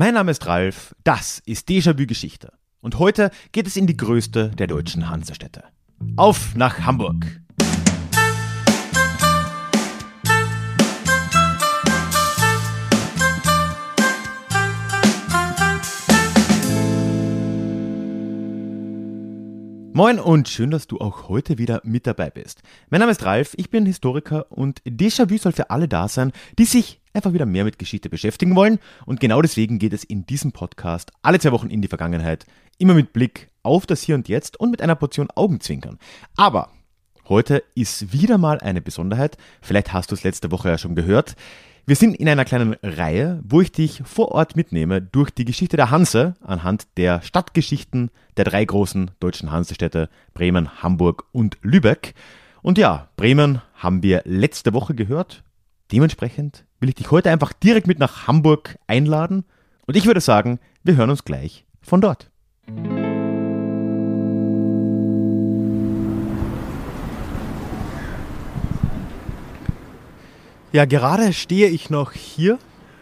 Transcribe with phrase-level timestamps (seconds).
[0.00, 2.54] Mein Name ist Ralf, das ist Déjà-vu Geschichte.
[2.80, 5.64] Und heute geht es in die größte der deutschen Hansestädte.
[6.16, 7.42] Auf nach Hamburg!
[20.00, 22.62] Moin und schön, dass du auch heute wieder mit dabei bist.
[22.88, 26.64] Mein Name ist Ralf, ich bin Historiker und Déjà-vu soll für alle da sein, die
[26.64, 28.78] sich einfach wieder mehr mit Geschichte beschäftigen wollen.
[29.04, 32.46] Und genau deswegen geht es in diesem Podcast alle zwei Wochen in die Vergangenheit,
[32.78, 35.98] immer mit Blick auf das Hier und Jetzt und mit einer Portion Augenzwinkern.
[36.34, 36.70] Aber
[37.30, 41.36] heute ist wieder mal eine Besonderheit, vielleicht hast du es letzte Woche ja schon gehört.
[41.86, 45.76] Wir sind in einer kleinen Reihe, wo ich dich vor Ort mitnehme durch die Geschichte
[45.76, 52.14] der Hanse anhand der Stadtgeschichten der drei großen deutschen Hansestädte Bremen, Hamburg und Lübeck.
[52.62, 55.42] Und ja, Bremen haben wir letzte Woche gehört.
[55.90, 59.44] Dementsprechend will ich dich heute einfach direkt mit nach Hamburg einladen.
[59.86, 62.30] Und ich würde sagen, wir hören uns gleich von dort.
[70.72, 72.56] Ja, gerade stehe ich noch hier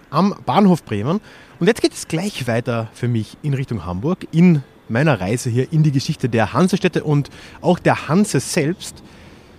[0.09, 1.21] am Bahnhof Bremen
[1.61, 5.71] und jetzt geht es gleich weiter für mich in Richtung Hamburg, in meiner Reise hier
[5.71, 7.29] in die Geschichte der Hansestädte und
[7.61, 9.03] auch der Hanse selbst.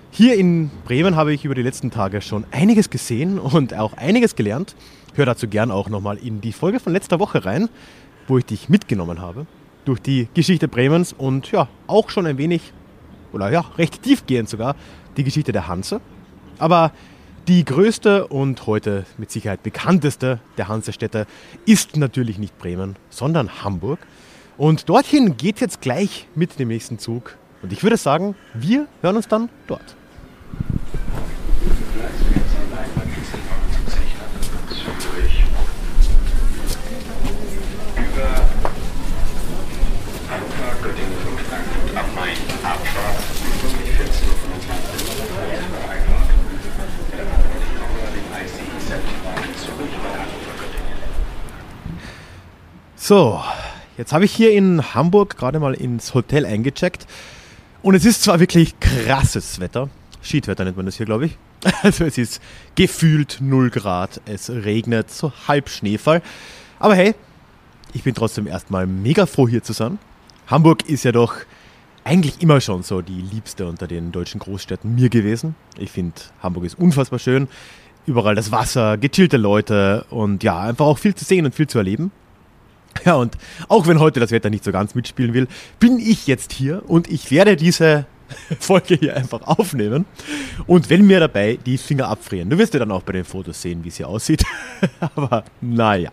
[0.09, 4.35] Hier in Bremen habe ich über die letzten Tage schon einiges gesehen und auch einiges
[4.35, 4.75] gelernt.
[5.13, 7.69] Hör dazu gern auch nochmal in die Folge von letzter Woche rein,
[8.27, 9.45] wo ich dich mitgenommen habe
[9.85, 12.73] durch die Geschichte Bremens und ja, auch schon ein wenig,
[13.33, 14.75] oder ja, recht tiefgehend sogar,
[15.15, 16.01] die Geschichte der Hanse.
[16.57, 16.91] Aber
[17.49, 21.25] die größte und heute mit Sicherheit bekannteste der Hansestädte
[21.65, 23.97] ist natürlich nicht Bremen, sondern Hamburg.
[24.55, 27.37] Und dorthin geht jetzt gleich mit dem nächsten Zug.
[27.63, 29.95] Und ich würde sagen, wir hören uns dann dort.
[53.01, 53.41] So,
[53.97, 57.07] jetzt habe ich hier in Hamburg gerade mal ins Hotel eingecheckt.
[57.81, 59.89] Und es ist zwar wirklich krasses Wetter,
[60.21, 61.37] Schiedwetter nennt man das hier, glaube ich.
[61.81, 62.41] Also es ist
[62.75, 66.21] gefühlt 0 Grad, es regnet, so halb Schneefall.
[66.77, 67.15] Aber hey,
[67.93, 69.97] ich bin trotzdem erstmal mega froh hier zu sein.
[70.47, 71.35] Hamburg ist ja doch
[72.03, 75.55] eigentlich immer schon so die liebste unter den deutschen Großstädten mir gewesen.
[75.77, 77.47] Ich finde, Hamburg ist unfassbar schön.
[78.05, 81.77] Überall das Wasser, gechillte Leute und ja, einfach auch viel zu sehen und viel zu
[81.77, 82.11] erleben.
[83.05, 83.37] Ja, und
[83.67, 85.47] auch wenn heute das Wetter nicht so ganz mitspielen will,
[85.79, 88.05] bin ich jetzt hier und ich werde diese
[88.59, 90.05] Folge hier einfach aufnehmen.
[90.67, 93.61] Und wenn mir dabei die Finger abfrieren, du wirst ja dann auch bei den Fotos
[93.61, 94.43] sehen, wie es hier aussieht.
[95.15, 96.11] Aber naja.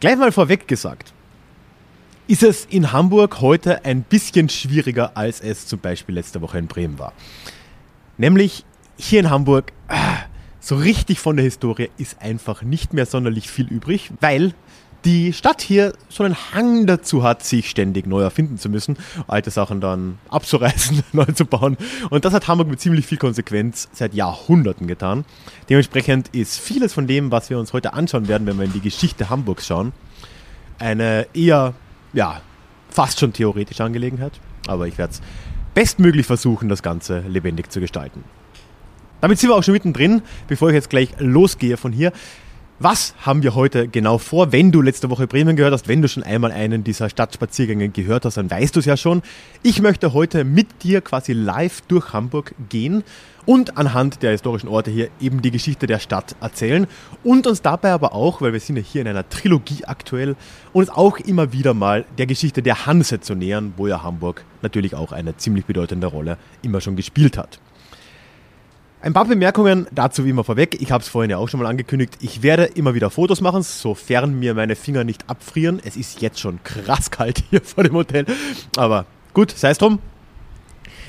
[0.00, 1.12] Gleich mal vorweg gesagt,
[2.28, 6.66] ist es in Hamburg heute ein bisschen schwieriger, als es zum Beispiel letzte Woche in
[6.66, 7.12] Bremen war.
[8.18, 8.64] Nämlich
[8.96, 10.18] hier in Hamburg, ah,
[10.60, 14.54] so richtig von der Historie ist einfach nicht mehr sonderlich viel übrig, weil
[15.06, 19.52] die Stadt hier schon einen Hang dazu hat, sich ständig neu erfinden zu müssen, alte
[19.52, 21.76] Sachen dann abzureißen, neu zu bauen.
[22.10, 25.24] Und das hat Hamburg mit ziemlich viel Konsequenz seit Jahrhunderten getan.
[25.68, 28.80] Dementsprechend ist vieles von dem, was wir uns heute anschauen werden, wenn wir in die
[28.80, 29.92] Geschichte Hamburgs schauen,
[30.80, 31.74] eine eher,
[32.12, 32.40] ja,
[32.90, 34.32] fast schon theoretische Angelegenheit.
[34.66, 35.20] Aber ich werde es
[35.72, 38.24] bestmöglich versuchen, das Ganze lebendig zu gestalten.
[39.20, 42.12] Damit sind wir auch schon mittendrin, bevor ich jetzt gleich losgehe von hier.
[42.78, 44.52] Was haben wir heute genau vor?
[44.52, 48.26] Wenn du letzte Woche Bremen gehört hast, wenn du schon einmal einen dieser Stadtspaziergänge gehört
[48.26, 49.22] hast, dann weißt du es ja schon.
[49.62, 53.02] Ich möchte heute mit dir quasi live durch Hamburg gehen
[53.46, 56.86] und anhand der historischen Orte hier eben die Geschichte der Stadt erzählen
[57.24, 60.36] und uns dabei aber auch, weil wir sind ja hier in einer Trilogie aktuell,
[60.74, 64.94] uns auch immer wieder mal der Geschichte der Hanse zu nähern, wo ja Hamburg natürlich
[64.94, 67.58] auch eine ziemlich bedeutende Rolle immer schon gespielt hat.
[69.02, 70.80] Ein paar Bemerkungen dazu wie immer vorweg.
[70.80, 72.14] Ich habe es vorhin ja auch schon mal angekündigt.
[72.20, 75.80] Ich werde immer wieder Fotos machen, sofern mir meine Finger nicht abfrieren.
[75.84, 78.24] Es ist jetzt schon krass kalt hier vor dem Hotel.
[78.76, 79.04] Aber
[79.34, 79.98] gut, sei es drum.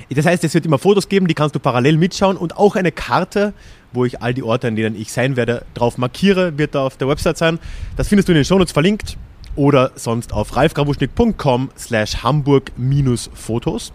[0.09, 2.91] Das heißt, es wird immer Fotos geben, die kannst du parallel mitschauen und auch eine
[2.91, 3.53] Karte,
[3.93, 6.97] wo ich all die Orte, an denen ich sein werde, drauf markiere, wird da auf
[6.97, 7.59] der Website sein.
[7.95, 9.17] Das findest du in den Shownotes verlinkt
[9.55, 13.91] oder sonst auf ralfgrabuschnick.com slash hamburg-fotos.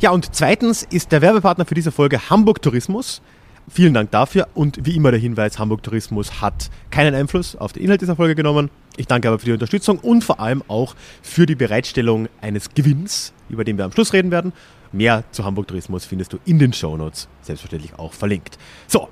[0.00, 3.20] Ja, und zweitens ist der Werbepartner für diese Folge Hamburg Tourismus.
[3.68, 7.82] Vielen Dank dafür und wie immer der Hinweis, Hamburg Tourismus hat keinen Einfluss auf den
[7.82, 8.70] Inhalt dieser Folge genommen.
[8.96, 13.32] Ich danke aber für die Unterstützung und vor allem auch für die Bereitstellung eines Gewinns,
[13.48, 14.52] über den wir am Schluss reden werden.
[14.92, 18.56] Mehr zu Hamburg Tourismus findest du in den Shownotes, selbstverständlich auch verlinkt.
[18.86, 19.08] So,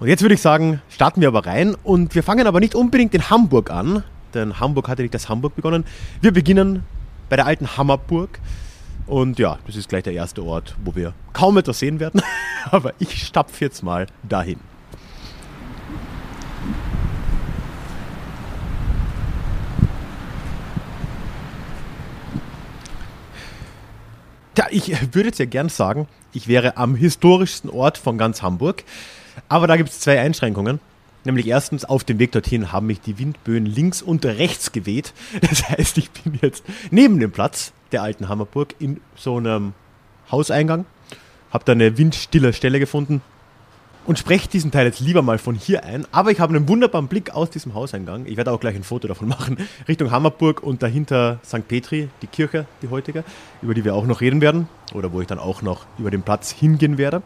[0.00, 3.14] und jetzt würde ich sagen, starten wir aber rein und wir fangen aber nicht unbedingt
[3.14, 4.02] in Hamburg an,
[4.34, 5.84] denn Hamburg hatte nicht das Hamburg begonnen.
[6.20, 6.82] Wir beginnen
[7.28, 8.40] bei der alten Hammerburg.
[9.06, 12.22] Und ja, das ist gleich der erste Ort, wo wir kaum etwas sehen werden.
[12.70, 14.58] Aber ich stapfe jetzt mal dahin.
[24.58, 28.84] Ja, ich würde jetzt ja gern sagen, ich wäre am historischsten Ort von ganz Hamburg.
[29.48, 30.80] Aber da gibt es zwei Einschränkungen.
[31.24, 35.12] Nämlich erstens, auf dem Weg dorthin haben mich die Windböen links und rechts geweht.
[35.40, 39.74] Das heißt, ich bin jetzt neben dem Platz der alten Hammerburg in so einem
[40.30, 40.86] Hauseingang.
[41.50, 43.22] Habe da eine windstille Stelle gefunden
[44.06, 46.06] und spreche diesen Teil jetzt lieber mal von hier ein.
[46.12, 48.26] Aber ich habe einen wunderbaren Blick aus diesem Hauseingang.
[48.26, 49.58] Ich werde auch gleich ein Foto davon machen.
[49.88, 51.66] Richtung Hammerburg und dahinter St.
[51.66, 53.24] Petri, die Kirche, die heutige,
[53.62, 54.68] über die wir auch noch reden werden.
[54.94, 57.22] Oder wo ich dann auch noch über den Platz hingehen werde.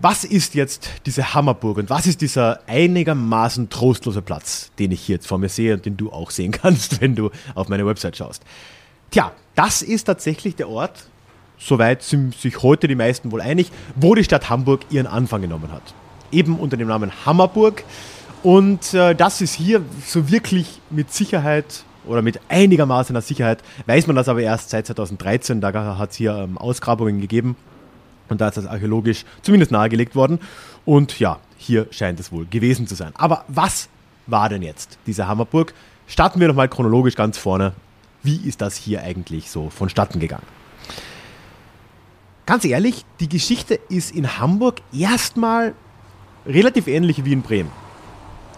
[0.00, 5.16] Was ist jetzt diese Hammerburg und was ist dieser einigermaßen trostlose Platz, den ich hier
[5.16, 8.16] jetzt vor mir sehe und den du auch sehen kannst, wenn du auf meine Website
[8.16, 8.42] schaust?
[9.14, 11.06] Tja, das ist tatsächlich der Ort,
[11.56, 15.70] soweit sind sich heute die meisten wohl einig, wo die Stadt Hamburg ihren Anfang genommen
[15.70, 15.94] hat.
[16.32, 17.84] Eben unter dem Namen Hammerburg.
[18.42, 24.16] Und äh, das ist hier so wirklich mit Sicherheit oder mit einigermaßener Sicherheit, weiß man
[24.16, 25.60] das aber erst seit 2013.
[25.60, 27.54] Da hat es hier ähm, Ausgrabungen gegeben
[28.28, 30.40] und da ist das archäologisch zumindest nahegelegt worden.
[30.84, 33.12] Und ja, hier scheint es wohl gewesen zu sein.
[33.14, 33.88] Aber was
[34.26, 35.72] war denn jetzt diese Hammerburg?
[36.08, 37.74] Starten wir nochmal chronologisch ganz vorne.
[38.24, 40.46] Wie ist das hier eigentlich so vonstatten gegangen?
[42.46, 45.74] Ganz ehrlich, die Geschichte ist in Hamburg erstmal
[46.46, 47.70] relativ ähnlich wie in Bremen.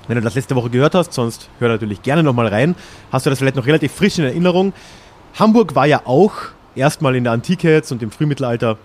[0.07, 2.77] Wenn du das letzte Woche gehört hast, sonst hör natürlich gerne nochmal rein,
[3.11, 4.73] hast du das vielleicht noch relativ frisch in Erinnerung.
[5.35, 6.33] Hamburg war ja auch
[6.77, 8.79] erstmal in der Antike jetzt und im Frühmittelalter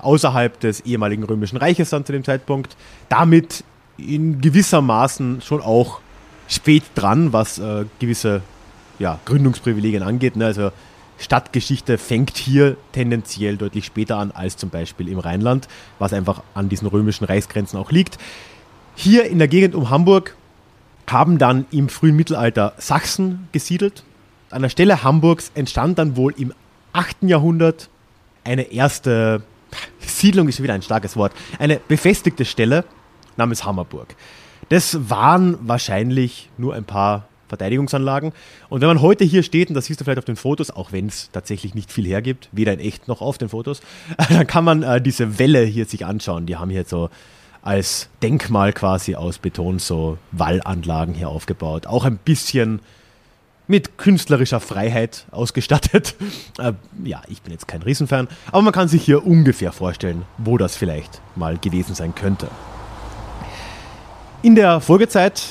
[0.00, 2.76] außerhalb des ehemaligen Römischen Reiches dann zu dem Zeitpunkt.
[3.10, 3.62] Damit
[3.98, 6.00] in gewisser Maßen schon auch
[6.48, 8.42] spät dran, was äh, gewisse
[8.98, 10.36] ja, Gründungsprivilegien angeht.
[10.36, 10.46] Ne?
[10.46, 10.70] Also
[11.18, 15.68] Stadtgeschichte fängt hier tendenziell deutlich später an als zum Beispiel im Rheinland,
[15.98, 18.18] was einfach an diesen römischen Reichsgrenzen auch liegt.
[18.96, 20.36] Hier in der Gegend um Hamburg
[21.08, 24.04] haben dann im frühen Mittelalter Sachsen gesiedelt.
[24.50, 26.52] An der Stelle Hamburgs entstand dann wohl im
[26.92, 27.24] 8.
[27.24, 27.88] Jahrhundert
[28.44, 29.42] eine erste
[29.98, 32.84] Siedlung ist wieder ein starkes Wort, eine befestigte Stelle
[33.36, 34.14] namens Hammerburg.
[34.68, 38.32] Das waren wahrscheinlich nur ein paar Verteidigungsanlagen.
[38.68, 40.92] Und wenn man heute hier steht, und das siehst du vielleicht auf den Fotos, auch
[40.92, 43.80] wenn es tatsächlich nicht viel hergibt, weder in echt noch auf den Fotos,
[44.28, 46.46] dann kann man äh, diese Welle hier sich anschauen.
[46.46, 47.10] Die haben hier so
[47.62, 51.86] als Denkmal quasi aus Beton so Wallanlagen hier aufgebaut.
[51.86, 52.80] Auch ein bisschen
[53.66, 56.14] mit künstlerischer Freiheit ausgestattet.
[56.56, 60.56] Äh, ja, ich bin jetzt kein Riesenfan, aber man kann sich hier ungefähr vorstellen, wo
[60.56, 62.46] das vielleicht mal gewesen sein könnte.
[64.42, 65.42] In der Folgezeit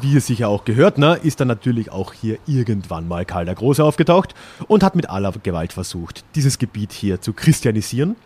[0.00, 3.44] wie es sich ja auch gehört, ne, ist dann natürlich auch hier irgendwann mal Karl
[3.44, 4.34] der Große aufgetaucht
[4.68, 8.16] und hat mit aller Gewalt versucht, dieses Gebiet hier zu christianisieren.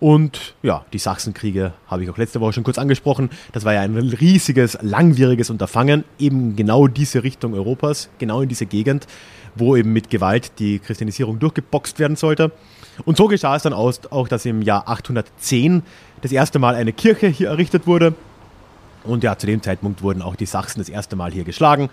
[0.00, 3.30] Und ja, die Sachsenkriege habe ich auch letzte Woche schon kurz angesprochen.
[3.52, 8.66] Das war ja ein riesiges, langwieriges Unterfangen, eben genau diese Richtung Europas, genau in diese
[8.66, 9.06] Gegend,
[9.54, 12.50] wo eben mit Gewalt die Christianisierung durchgeboxt werden sollte.
[13.04, 15.82] Und so geschah es dann auch, dass im Jahr 810
[16.22, 18.14] das erste Mal eine Kirche hier errichtet wurde
[19.04, 21.90] und ja, zu dem Zeitpunkt wurden auch die Sachsen das erste Mal hier geschlagen.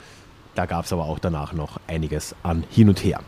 [0.55, 3.19] Da gab es aber auch danach noch einiges an hin und her.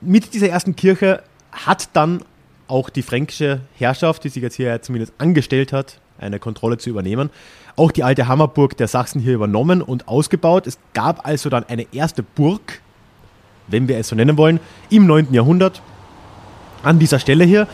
[0.00, 2.22] Mit dieser ersten Kirche hat dann
[2.68, 7.30] auch die fränkische Herrschaft, die sich jetzt hier zumindest angestellt hat, eine Kontrolle zu übernehmen,
[7.76, 10.66] auch die alte Hammerburg der Sachsen hier übernommen und ausgebaut.
[10.66, 12.80] Es gab also dann eine erste Burg,
[13.66, 15.32] wenn wir es so nennen wollen, im 9.
[15.32, 15.82] Jahrhundert
[16.82, 17.66] an dieser Stelle hier.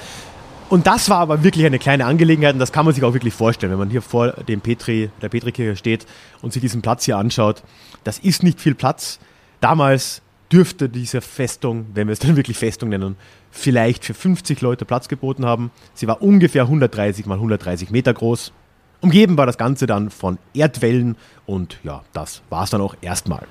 [0.71, 3.35] Und das war aber wirklich eine kleine Angelegenheit und das kann man sich auch wirklich
[3.35, 6.07] vorstellen, wenn man hier vor dem Petri, der Petrikirche steht
[6.43, 7.65] und sich diesen Platz hier anschaut.
[8.05, 9.19] Das ist nicht viel Platz.
[9.61, 10.23] Damals
[10.53, 13.17] dürfte diese Festung, wenn wir es dann wirklich Festung nennen,
[13.51, 15.73] vielleicht für 50 Leute Platz geboten haben.
[15.93, 18.53] Sie war ungefähr 130 mal 130 Meter groß.
[19.01, 23.43] Umgeben war das Ganze dann von Erdwellen und ja, das war es dann auch erstmal.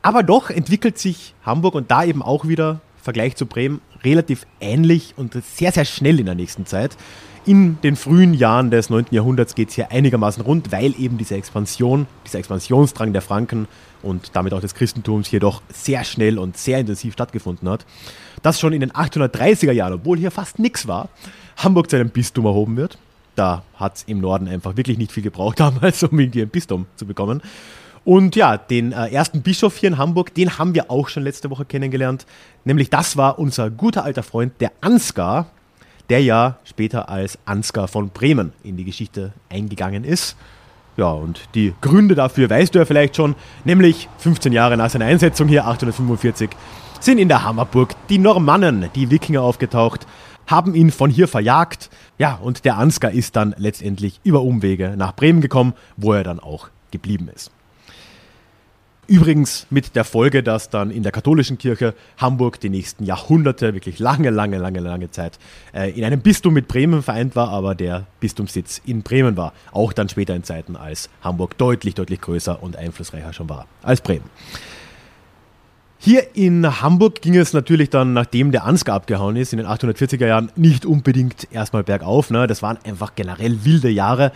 [0.00, 5.14] Aber doch entwickelt sich Hamburg und da eben auch wieder Vergleich zu Bremen relativ ähnlich
[5.16, 6.96] und sehr, sehr schnell in der nächsten Zeit.
[7.44, 9.06] In den frühen Jahren des 9.
[9.10, 13.66] Jahrhunderts geht es hier einigermaßen rund, weil eben diese Expansion, dieser Expansionsdrang der Franken
[14.02, 17.84] und damit auch des Christentums hier doch sehr schnell und sehr intensiv stattgefunden hat.
[18.42, 21.08] Dass schon in den 830er Jahren, obwohl hier fast nichts war,
[21.56, 22.96] Hamburg zu einem Bistum erhoben wird.
[23.34, 26.86] Da hat es im Norden einfach wirklich nicht viel gebraucht damals, um irgendwie ein Bistum
[26.94, 27.42] zu bekommen.
[28.04, 31.50] Und ja, den äh, ersten Bischof hier in Hamburg, den haben wir auch schon letzte
[31.50, 32.26] Woche kennengelernt.
[32.64, 35.46] Nämlich das war unser guter alter Freund, der Ansgar,
[36.08, 40.36] der ja später als Ansgar von Bremen in die Geschichte eingegangen ist.
[40.96, 45.06] Ja, und die Gründe dafür weißt du ja vielleicht schon, nämlich 15 Jahre nach seiner
[45.06, 46.50] Einsetzung hier, 845,
[47.00, 50.06] sind in der Hammerburg die Normannen, die Wikinger aufgetaucht,
[50.46, 51.88] haben ihn von hier verjagt.
[52.18, 56.40] Ja, und der Ansgar ist dann letztendlich über Umwege nach Bremen gekommen, wo er dann
[56.40, 57.50] auch geblieben ist.
[59.08, 63.98] Übrigens mit der Folge, dass dann in der katholischen Kirche Hamburg die nächsten Jahrhunderte, wirklich
[63.98, 65.40] lange, lange, lange, lange Zeit,
[65.74, 69.54] äh, in einem Bistum mit Bremen vereint war, aber der Bistumssitz in Bremen war.
[69.72, 74.00] Auch dann später in Zeiten, als Hamburg deutlich, deutlich größer und einflussreicher schon war als
[74.00, 74.30] Bremen.
[75.98, 80.26] Hier in Hamburg ging es natürlich dann, nachdem der Ansgar abgehauen ist, in den 840er
[80.26, 82.30] Jahren, nicht unbedingt erstmal bergauf.
[82.30, 82.46] Ne?
[82.46, 84.32] Das waren einfach generell wilde Jahre.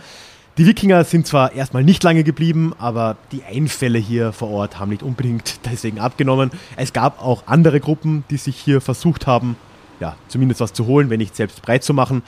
[0.57, 4.89] Die Wikinger sind zwar erstmal nicht lange geblieben, aber die Einfälle hier vor Ort haben
[4.89, 6.49] nicht unbedingt deswegen abgenommen.
[6.75, 9.55] Es gab auch andere Gruppen, die sich hier versucht haben,
[9.99, 12.23] ja, zumindest was zu holen, wenn nicht selbst breit zu machen.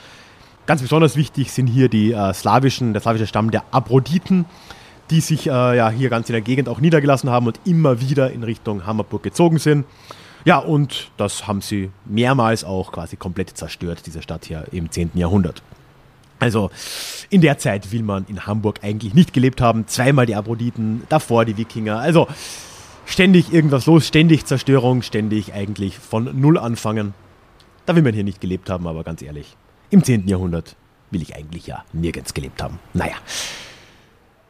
[0.66, 4.46] Ganz besonders wichtig sind hier die äh, slawischen, der slawische Stamm der Abroditen
[5.10, 8.30] die sich äh, ja hier ganz in der Gegend auch niedergelassen haben und immer wieder
[8.30, 9.84] in Richtung Hammerburg gezogen sind.
[10.44, 15.10] Ja, und das haben sie mehrmals auch quasi komplett zerstört, diese Stadt hier im 10.
[15.14, 15.62] Jahrhundert.
[16.40, 16.70] Also
[17.28, 19.86] in der Zeit will man in Hamburg eigentlich nicht gelebt haben.
[19.86, 22.00] Zweimal die Abroditen, davor die Wikinger.
[22.00, 22.26] Also
[23.06, 27.14] ständig irgendwas los, ständig Zerstörung, ständig eigentlich von Null anfangen.
[27.86, 29.56] Da will man hier nicht gelebt haben, aber ganz ehrlich,
[29.90, 30.26] im 10.
[30.28, 30.76] Jahrhundert
[31.10, 32.78] will ich eigentlich ja nirgends gelebt haben.
[32.94, 33.14] Naja.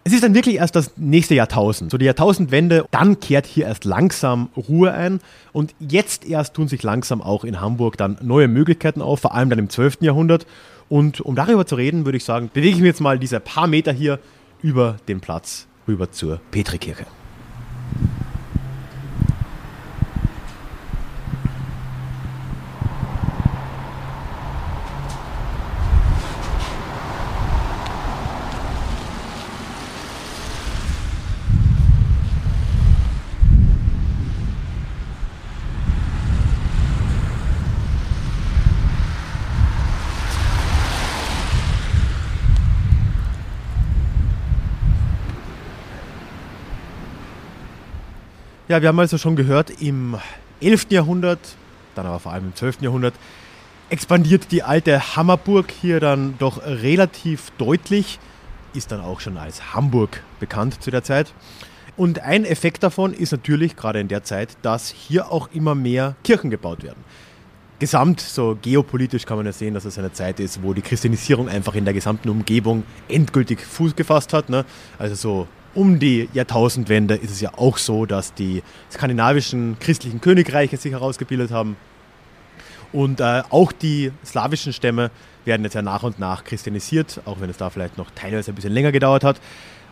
[0.02, 3.84] Es ist dann wirklich erst das nächste Jahrtausend, so die Jahrtausendwende, dann kehrt hier erst
[3.84, 5.20] langsam Ruhe ein
[5.52, 9.50] und jetzt erst tun sich langsam auch in Hamburg dann neue Möglichkeiten auf, vor allem
[9.50, 9.98] dann im 12.
[10.00, 10.46] Jahrhundert.
[10.90, 13.68] Und um darüber zu reden, würde ich sagen, bewege ich mich jetzt mal diese paar
[13.68, 14.18] Meter hier
[14.60, 17.06] über den Platz rüber zur Petrikirche.
[48.70, 50.16] Ja, wir haben also schon gehört, im
[50.60, 50.86] 11.
[50.90, 51.40] Jahrhundert,
[51.96, 52.82] dann aber vor allem im 12.
[52.82, 53.14] Jahrhundert,
[53.88, 58.20] expandiert die alte Hammerburg hier dann doch relativ deutlich,
[58.72, 61.34] ist dann auch schon als Hamburg bekannt zu der Zeit.
[61.96, 66.14] Und ein Effekt davon ist natürlich gerade in der Zeit, dass hier auch immer mehr
[66.22, 67.02] Kirchen gebaut werden.
[67.80, 71.48] Gesamt, so geopolitisch kann man ja sehen, dass es eine Zeit ist, wo die Christianisierung
[71.48, 74.48] einfach in der gesamten Umgebung endgültig Fuß gefasst hat.
[74.48, 74.64] Ne?
[74.96, 80.76] Also so um die Jahrtausendwende ist es ja auch so, dass die skandinavischen christlichen Königreiche
[80.76, 81.76] sich herausgebildet haben.
[82.92, 85.10] Und äh, auch die slawischen Stämme
[85.44, 88.54] werden jetzt ja nach und nach christianisiert, auch wenn es da vielleicht noch teilweise ein
[88.56, 89.40] bisschen länger gedauert hat.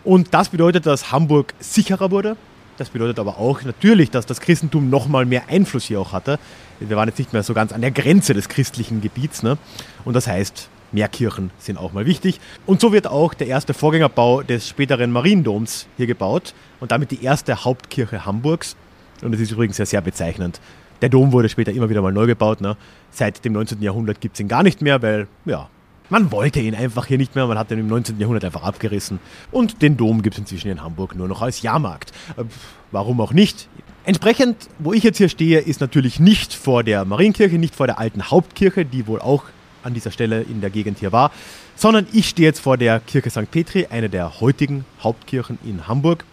[0.04, 2.36] Und das bedeutet, dass Hamburg sicherer wurde.
[2.76, 6.38] Das bedeutet aber auch natürlich, dass das Christentum nochmal mehr Einfluss hier auch hatte.
[6.80, 9.42] Wir waren jetzt nicht mehr so ganz an der Grenze des christlichen Gebiets.
[9.42, 9.58] Ne?
[10.04, 12.40] Und das heißt, Mehr Kirchen sind auch mal wichtig.
[12.66, 17.22] Und so wird auch der erste Vorgängerbau des späteren Mariendoms hier gebaut und damit die
[17.22, 18.76] erste Hauptkirche Hamburgs.
[19.22, 20.60] Und das ist übrigens sehr, sehr bezeichnend.
[21.02, 22.60] Der Dom wurde später immer wieder mal neu gebaut.
[22.60, 22.76] Ne?
[23.10, 23.82] Seit dem 19.
[23.82, 25.68] Jahrhundert gibt es ihn gar nicht mehr, weil, ja,
[26.10, 27.46] man wollte ihn einfach hier nicht mehr.
[27.46, 28.18] Man hat ihn im 19.
[28.18, 29.20] Jahrhundert einfach abgerissen.
[29.52, 32.12] Und den Dom gibt es inzwischen in Hamburg nur noch als Jahrmarkt.
[32.36, 32.44] Äh,
[32.90, 33.68] warum auch nicht?
[34.04, 37.98] Entsprechend, wo ich jetzt hier stehe, ist natürlich nicht vor der Marienkirche, nicht vor der
[37.98, 39.44] alten Hauptkirche, die wohl auch
[39.82, 41.30] an dieser Stelle in der Gegend hier war,
[41.76, 43.50] sondern ich stehe jetzt vor der Kirche St.
[43.50, 46.24] Petri, eine der heutigen Hauptkirchen in Hamburg.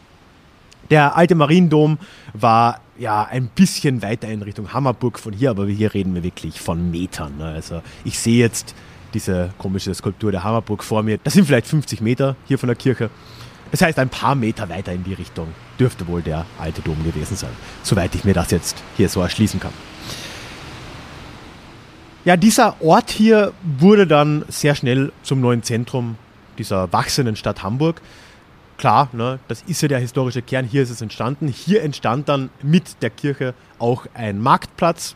[0.89, 1.97] Der alte Mariendom
[2.33, 6.61] war ja ein bisschen weiter in Richtung Hammerburg von hier, aber hier reden wir wirklich
[6.61, 7.37] von Metern.
[7.37, 7.45] Ne?
[7.45, 8.75] Also ich sehe jetzt
[9.13, 11.17] diese komische Skulptur der Hammerburg vor mir.
[11.23, 13.09] Das sind vielleicht 50 Meter hier von der Kirche.
[13.71, 15.47] Das heißt, ein paar Meter weiter in die Richtung
[15.79, 17.49] dürfte wohl der alte Dom gewesen sein,
[17.83, 19.73] soweit ich mir das jetzt hier so erschließen kann.
[22.25, 26.17] Ja, dieser Ort hier wurde dann sehr schnell zum neuen Zentrum
[26.57, 28.01] dieser wachsenden Stadt Hamburg.
[28.77, 31.47] Klar, ne, das ist ja der historische Kern, hier ist es entstanden.
[31.47, 35.15] Hier entstand dann mit der Kirche auch ein Marktplatz,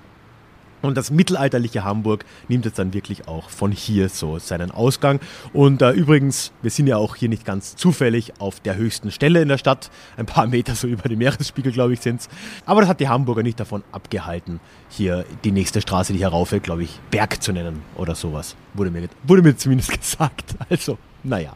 [0.81, 5.19] und das mittelalterliche Hamburg nimmt jetzt dann wirklich auch von hier so seinen Ausgang.
[5.53, 9.41] Und äh, übrigens, wir sind ja auch hier nicht ganz zufällig auf der höchsten Stelle
[9.41, 9.89] in der Stadt.
[10.17, 12.29] Ein paar Meter so über dem Meeresspiegel, glaube ich, sind es.
[12.65, 14.59] Aber das hat die Hamburger nicht davon abgehalten,
[14.89, 18.55] hier die nächste Straße, die hier raufhält, glaube ich, Berg zu nennen oder sowas.
[18.73, 20.55] Wurde mir, wurde mir zumindest gesagt.
[20.69, 21.53] Also, naja,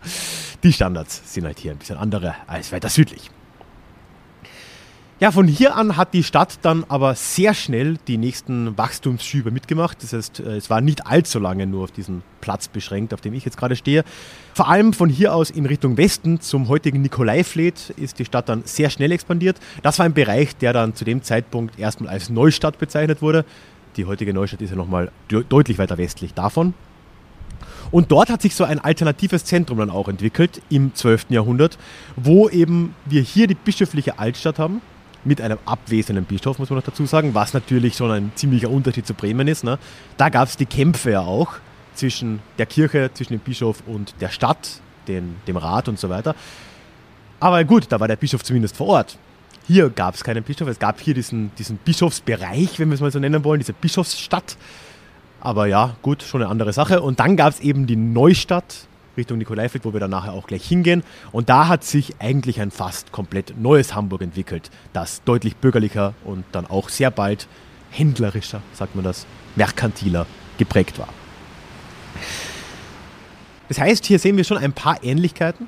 [0.64, 3.30] die Standards sind halt hier ein bisschen andere als weiter südlich.
[5.24, 10.04] Ja, von hier an hat die Stadt dann aber sehr schnell die nächsten Wachstumsschübe mitgemacht.
[10.04, 13.34] Das heißt, äh, es war nicht allzu lange nur auf diesen Platz beschränkt, auf dem
[13.34, 14.04] ich jetzt gerade stehe.
[14.54, 18.64] Vor allem von hier aus in Richtung Westen zum heutigen Nikolaifleet ist die Stadt dann
[18.66, 19.62] sehr schnell expandiert.
[19.82, 23.46] Das war ein Bereich, der dann zu dem Zeitpunkt erstmal als Neustadt bezeichnet wurde.
[23.96, 26.74] Die heutige Neustadt ist ja nochmal deutlich weiter westlich davon.
[27.92, 31.28] Und dort hat sich so ein alternatives Zentrum dann auch entwickelt im 12.
[31.30, 31.78] Jahrhundert,
[32.18, 34.82] wo eben wir hier die bischöfliche Altstadt haben,
[35.26, 39.08] mit einem abwesenden Bischof, muss man noch dazu sagen, was natürlich schon ein ziemlicher Unterschied
[39.08, 39.64] zu Bremen ist.
[39.64, 39.80] Ne?
[40.18, 41.54] Da gab es die Kämpfe ja auch
[41.96, 46.36] zwischen der Kirche, zwischen dem Bischof und der Stadt, den, dem Rat und so weiter.
[47.40, 49.18] Aber gut, da war der Bischof zumindest vor Ort.
[49.68, 53.12] Hier gab es keinen Bischof, es gab hier diesen, diesen Bischofsbereich, wenn wir es mal
[53.12, 54.58] so nennen wollen, diese Bischofsstadt.
[55.40, 57.02] Aber ja, gut, schon eine andere Sache.
[57.02, 58.88] Und dann gab es eben die Neustadt,
[59.18, 61.04] Richtung Nikolaiviertel, wo wir dann nachher auch gleich hingehen.
[61.32, 66.46] Und da hat sich eigentlich ein fast komplett neues Hamburg entwickelt, das deutlich bürgerlicher und
[66.52, 67.48] dann auch sehr bald
[67.92, 70.26] händlerischer, sagt man das, merkantiler
[70.58, 71.10] geprägt war.
[73.70, 75.68] Das heißt, hier sehen wir schon ein paar Ähnlichkeiten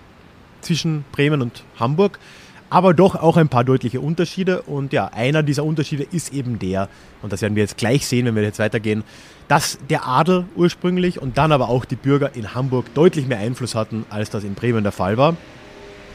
[0.62, 2.20] zwischen Bremen und Hamburg,
[2.70, 4.62] aber doch auch ein paar deutliche Unterschiede.
[4.64, 6.90] Und ja, einer dieser Unterschiede ist eben der,
[7.22, 9.04] und das werden wir jetzt gleich sehen, wenn wir jetzt weitergehen,
[9.48, 13.76] dass der Adel ursprünglich und dann aber auch die Bürger in Hamburg deutlich mehr Einfluss
[13.76, 15.36] hatten, als das in Bremen der Fall war.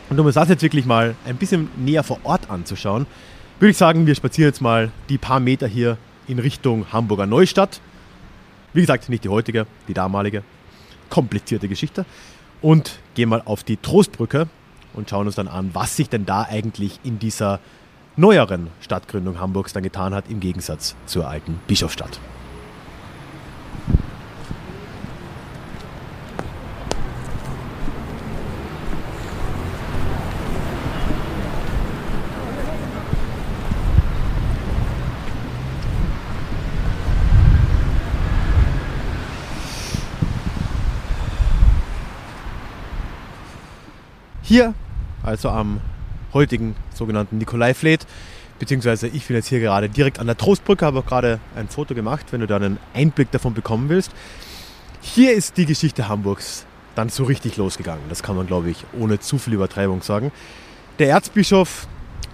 [0.09, 3.07] Und um uns das jetzt wirklich mal ein bisschen näher vor Ort anzuschauen,
[3.61, 7.81] würde ich sagen, wir spazieren jetzt mal die paar Meter hier in Richtung Hamburger Neustadt.
[8.73, 10.43] Wie gesagt, nicht die heutige, die damalige.
[11.11, 12.07] Komplizierte Geschichte.
[12.63, 14.49] Und gehen mal auf die Trostbrücke
[14.95, 17.61] und schauen uns dann an, was sich denn da eigentlich in dieser
[18.17, 22.21] neueren Stadtgründung Hamburgs dann getan hat, im Gegensatz zur alten Bischofsstadt.
[44.51, 44.75] Hier,
[45.23, 45.81] also am
[46.35, 48.05] heutigen sogenannten Nikolaifleet,
[48.59, 51.95] beziehungsweise ich bin jetzt hier gerade direkt an der Trostbrücke, habe auch gerade ein Foto
[51.95, 54.11] gemacht, wenn du da einen Einblick davon bekommen willst.
[55.01, 58.03] Hier ist die Geschichte Hamburgs dann so richtig losgegangen.
[58.09, 60.33] Das kann man, glaube ich, ohne zu viel Übertreibung sagen.
[60.99, 61.87] Der Erzbischof,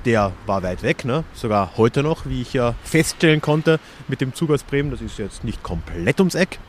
[0.07, 1.23] der war weit weg, ne?
[1.35, 4.91] sogar heute noch, wie ich ja feststellen konnte mit dem Zug aus Bremen.
[4.91, 6.61] Das ist jetzt nicht komplett ums Eck.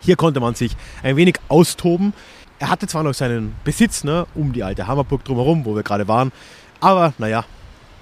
[0.00, 2.12] Hier konnte man sich ein wenig austoben.
[2.60, 6.06] Er hatte zwar noch seinen Besitz ne, um die alte Hammerburg drumherum, wo wir gerade
[6.08, 6.30] waren,
[6.78, 7.46] aber naja,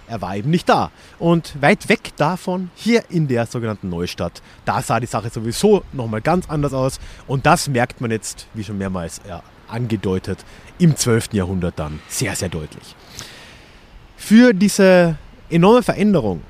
[0.09, 0.91] er war eben nicht da.
[1.21, 6.23] Und weit weg davon, hier in der sogenannten Neustadt, da sah die Sache sowieso nochmal
[6.23, 6.99] ganz anders aus.
[7.29, 10.45] Und das merkt man jetzt, wie schon mehrmals ja, angedeutet,
[10.79, 11.35] im 12.
[11.35, 12.97] Jahrhundert dann sehr, sehr deutlich.
[14.17, 15.19] Für diese
[15.51, 16.43] enorme Veränderung,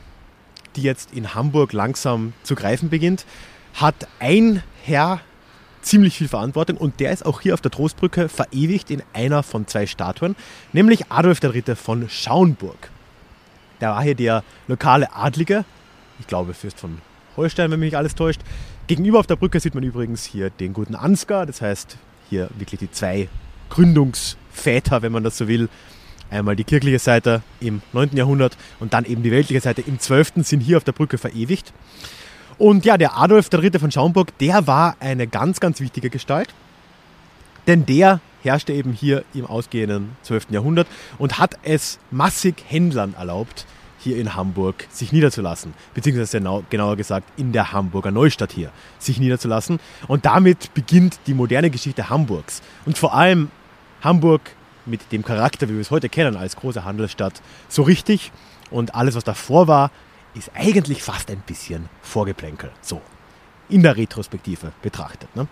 [0.76, 3.26] die jetzt in Hamburg langsam zu greifen beginnt,
[3.74, 5.20] hat ein Herr
[5.82, 9.66] ziemlich viel Verantwortung und der ist auch hier auf der Trostbrücke verewigt in einer von
[9.66, 10.36] zwei Statuen,
[10.72, 11.76] nämlich Adolf III.
[11.76, 12.90] von Schauenburg.
[13.80, 15.64] Der war hier der lokale Adlige,
[16.18, 16.98] ich glaube Fürst von
[17.36, 18.40] Holstein, wenn mich nicht alles täuscht.
[18.86, 21.96] Gegenüber auf der Brücke sieht man übrigens hier den guten Ansgar, das heißt
[22.28, 23.28] hier wirklich die zwei
[23.70, 25.68] Gründungsväter, wenn man das so will.
[26.30, 28.10] Einmal die kirchliche Seite im 9.
[28.14, 30.32] Jahrhundert und dann eben die weltliche Seite im 12.
[30.36, 31.72] sind hier auf der Brücke verewigt.
[32.58, 33.78] Und ja, der Adolf III.
[33.78, 36.48] von Schaumburg, der war eine ganz, ganz wichtige Gestalt.
[37.68, 40.48] Denn der herrschte eben hier im ausgehenden 12.
[40.50, 43.66] Jahrhundert und hat es massig Händlern erlaubt,
[44.00, 46.40] hier in Hamburg sich niederzulassen, beziehungsweise
[46.70, 49.80] genauer gesagt in der Hamburger Neustadt hier sich niederzulassen.
[50.06, 52.62] Und damit beginnt die moderne Geschichte Hamburgs.
[52.86, 53.50] Und vor allem
[54.02, 54.40] Hamburg
[54.86, 58.32] mit dem Charakter, wie wir es heute kennen, als große Handelsstadt, so richtig.
[58.70, 59.90] Und alles, was davor war,
[60.38, 62.70] ist eigentlich fast ein bisschen Vorgeplänkel.
[62.80, 63.02] So,
[63.68, 65.34] in der Retrospektive betrachtet.
[65.36, 65.46] Ne?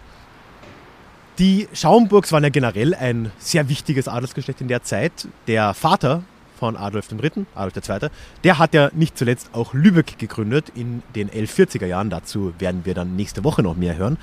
[1.38, 5.28] Die Schaumburgs waren ja generell ein sehr wichtiges Adelsgeschlecht in der Zeit.
[5.46, 6.22] Der Vater
[6.58, 8.08] von Adolf III., Adolf II.,
[8.42, 12.08] der hat ja nicht zuletzt auch Lübeck gegründet in den 1140er Jahren.
[12.08, 14.16] Dazu werden wir dann nächste Woche noch mehr hören.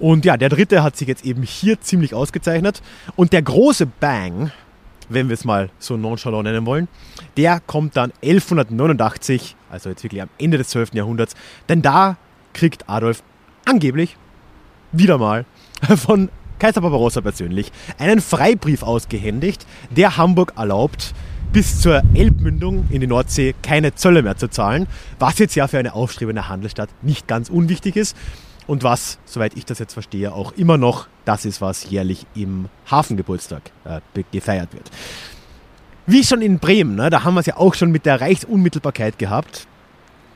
[0.00, 2.82] Und ja, der dritte hat sich jetzt eben hier ziemlich ausgezeichnet.
[3.14, 4.50] Und der große Bang
[5.08, 6.88] wenn wir es mal so nonchalant nennen wollen.
[7.36, 10.94] Der kommt dann 1189, also jetzt wirklich am Ende des 12.
[10.94, 11.34] Jahrhunderts,
[11.68, 12.16] denn da
[12.52, 13.22] kriegt Adolf
[13.64, 14.16] angeblich
[14.92, 15.44] wieder mal
[15.96, 21.14] von Kaiser Barbarossa persönlich einen Freibrief ausgehändigt, der Hamburg erlaubt,
[21.52, 24.86] bis zur Elbmündung in die Nordsee keine Zölle mehr zu zahlen,
[25.18, 28.16] was jetzt ja für eine aufstrebende Handelsstadt nicht ganz unwichtig ist
[28.66, 32.68] und was, soweit ich das jetzt verstehe, auch immer noch das ist, was jährlich im
[32.90, 34.00] Hafengeburtstag äh,
[34.30, 34.90] gefeiert wird.
[36.10, 39.18] Wie schon in Bremen, ne, da haben wir es ja auch schon mit der Reichsunmittelbarkeit
[39.18, 39.66] gehabt,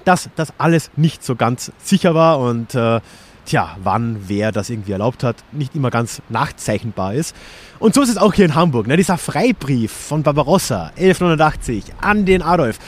[0.04, 3.00] dass das alles nicht so ganz sicher war und äh,
[3.46, 7.34] tja, wann wer das irgendwie erlaubt hat, nicht immer ganz nachzeichnbar ist.
[7.78, 8.86] Und so ist es auch hier in Hamburg.
[8.86, 8.98] Ne?
[8.98, 12.78] Dieser Freibrief von Barbarossa 1189 an den Adolf,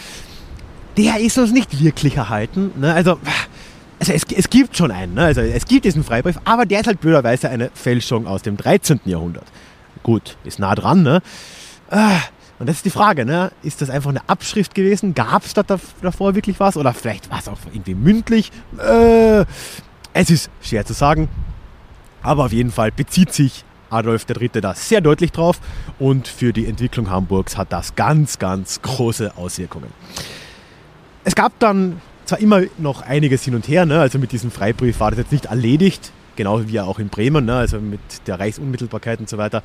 [0.98, 2.70] der ist uns nicht wirklich erhalten.
[2.78, 2.92] Ne?
[2.92, 3.18] Also,
[3.98, 5.24] also es, es, gibt schon einen, ne?
[5.24, 9.00] also es gibt diesen Freibrief, aber der ist halt blöderweise eine Fälschung aus dem 13.
[9.06, 9.46] Jahrhundert.
[10.02, 11.22] Gut, ist nah dran, ne?
[11.90, 12.20] Ah,
[12.64, 13.52] und das ist die Frage, ne?
[13.62, 15.12] Ist das einfach eine Abschrift gewesen?
[15.12, 15.62] Gab es da
[16.00, 16.78] davor wirklich was?
[16.78, 18.50] Oder vielleicht war es auch irgendwie mündlich?
[18.78, 19.44] Äh,
[20.14, 21.28] es ist schwer zu sagen.
[22.22, 24.48] Aber auf jeden Fall bezieht sich Adolf III.
[24.62, 25.60] da sehr deutlich drauf.
[25.98, 29.90] Und für die Entwicklung Hamburgs hat das ganz, ganz große Auswirkungen.
[31.24, 34.00] Es gab dann zwar immer noch einiges hin und her, ne?
[34.00, 37.56] also mit diesem Freibrief war das jetzt nicht erledigt, genau wie auch in Bremen, ne?
[37.56, 39.62] also mit der Reichsunmittelbarkeit und so weiter.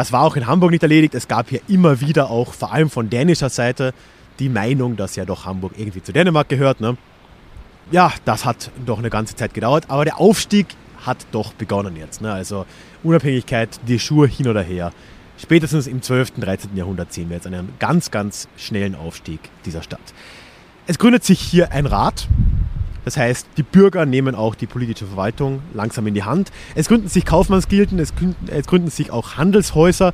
[0.00, 1.14] Das war auch in Hamburg nicht erledigt.
[1.14, 3.92] Es gab hier immer wieder auch, vor allem von dänischer Seite,
[4.38, 6.80] die Meinung, dass ja doch Hamburg irgendwie zu Dänemark gehört.
[6.80, 6.96] Ne?
[7.90, 10.68] Ja, das hat doch eine ganze Zeit gedauert, aber der Aufstieg
[11.04, 12.22] hat doch begonnen jetzt.
[12.22, 12.32] Ne?
[12.32, 12.64] Also
[13.02, 14.90] Unabhängigkeit, die Schuhe hin oder her.
[15.36, 16.74] Spätestens im 12., 13.
[16.78, 20.14] Jahrhundert sehen wir jetzt einen ganz, ganz schnellen Aufstieg dieser Stadt.
[20.86, 22.26] Es gründet sich hier ein Rat.
[23.04, 26.50] Das heißt, die Bürger nehmen auch die politische Verwaltung langsam in die Hand.
[26.74, 30.12] Es gründen sich Kaufmannsgilden, es gründen, es gründen sich auch Handelshäuser.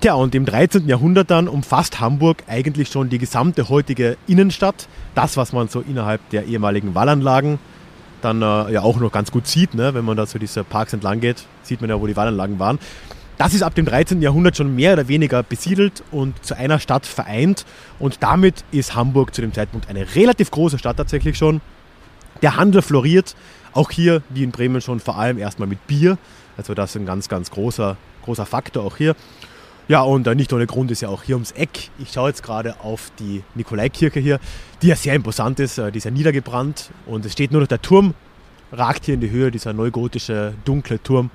[0.00, 0.88] Tja, und im 13.
[0.88, 4.88] Jahrhundert dann umfasst Hamburg eigentlich schon die gesamte heutige Innenstadt.
[5.14, 7.58] Das, was man so innerhalb der ehemaligen Wallanlagen
[8.20, 9.94] dann äh, ja auch noch ganz gut sieht, ne?
[9.94, 12.78] wenn man da so diese Parks entlang geht, sieht man ja, wo die Wallanlagen waren.
[13.38, 14.22] Das ist ab dem 13.
[14.22, 17.66] Jahrhundert schon mehr oder weniger besiedelt und zu einer Stadt vereint.
[17.98, 21.60] Und damit ist Hamburg zu dem Zeitpunkt eine relativ große Stadt tatsächlich schon.
[22.42, 23.34] Der Handel floriert,
[23.72, 26.18] auch hier wie in Bremen schon vor allem erstmal mit Bier.
[26.56, 29.14] Also das ist ein ganz, ganz großer, großer Faktor auch hier.
[29.88, 31.90] Ja, und nicht ohne Grund ist ja auch hier ums Eck.
[31.98, 34.40] Ich schaue jetzt gerade auf die Nikolaikirche hier,
[34.82, 35.78] die ja sehr imposant ist.
[35.78, 38.14] Äh, die ist ja niedergebrannt und es steht nur noch der Turm,
[38.72, 41.30] ragt hier in die Höhe, dieser neugotische, dunkle Turm.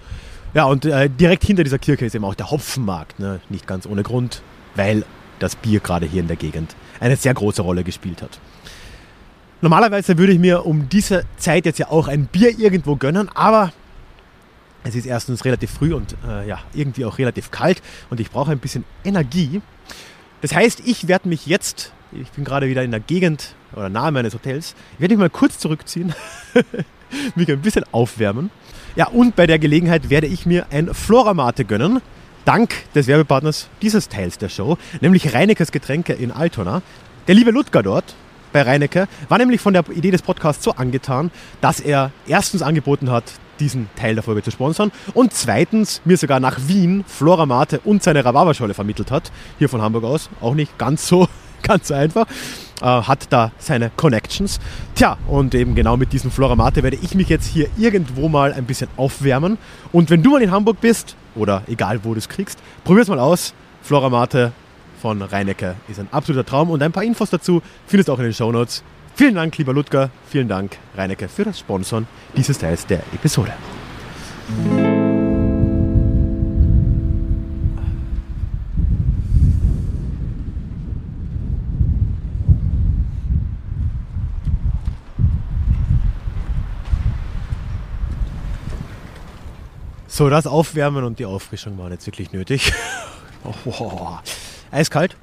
[0.54, 3.20] Ja, und äh, direkt hinter dieser Kirche ist eben auch der Hopfenmarkt.
[3.20, 3.40] Ne?
[3.50, 4.42] Nicht ganz ohne Grund,
[4.76, 5.06] weil
[5.40, 8.40] das Bier gerade hier in der Gegend eine sehr große Rolle gespielt hat.
[9.62, 13.72] Normalerweise würde ich mir um diese Zeit jetzt ja auch ein Bier irgendwo gönnen, aber
[14.84, 18.52] es ist erstens relativ früh und äh, ja, irgendwie auch relativ kalt und ich brauche
[18.52, 19.62] ein bisschen Energie.
[20.42, 24.12] Das heißt, ich werde mich jetzt, ich bin gerade wieder in der Gegend oder nahe
[24.12, 26.16] meines Hotels, ich werde mich mal kurz zurückziehen,
[27.36, 28.50] mich ein bisschen aufwärmen
[28.96, 32.02] ja, und bei der Gelegenheit werde ich mir ein Floramate gönnen.
[32.44, 36.82] Dank des Werbepartners dieses Teils der Show, nämlich Reinekes Getränke in Altona.
[37.28, 38.16] Der liebe Ludger dort
[38.52, 43.10] bei Reinecke war nämlich von der Idee des Podcasts so angetan, dass er erstens angeboten
[43.12, 43.24] hat,
[43.60, 48.26] diesen Teil der Folge zu sponsern und zweitens mir sogar nach Wien Floramate und seine
[48.26, 49.32] Rhabarberscholle vermittelt hat.
[49.60, 50.30] Hier von Hamburg aus.
[50.42, 51.28] Auch nicht ganz so,
[51.62, 52.26] ganz so einfach
[52.82, 54.60] äh, hat da seine Connections.
[54.96, 58.66] Tja, und eben genau mit diesem Floramate werde ich mich jetzt hier irgendwo mal ein
[58.66, 59.58] bisschen aufwärmen.
[59.92, 63.08] Und wenn du mal in Hamburg bist, oder egal wo du es kriegst, probier es
[63.08, 63.54] mal aus.
[63.84, 64.52] Floramate
[65.02, 68.26] von Reinecke ist ein absoluter Traum und ein paar Infos dazu findest du auch in
[68.26, 68.84] den Show Notes.
[69.16, 70.12] Vielen Dank, lieber Ludger.
[70.30, 73.54] Vielen Dank, Reinecke, für das Sponsoren dieses Teils der Episode.
[90.08, 92.72] So, das Aufwärmen und die Auffrischung waren jetzt wirklich nötig.
[93.66, 94.20] oh,
[94.72, 95.16] eiskalt.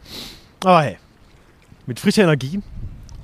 [0.64, 0.98] Aber hey,
[1.86, 2.60] mit frischer Energie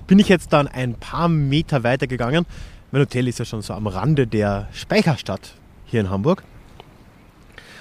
[0.06, 2.46] bin ich jetzt dann ein paar Meter weiter gegangen.
[2.92, 5.54] Mein Hotel ist ja schon so am Rande der Speicherstadt
[5.86, 6.42] hier in Hamburg.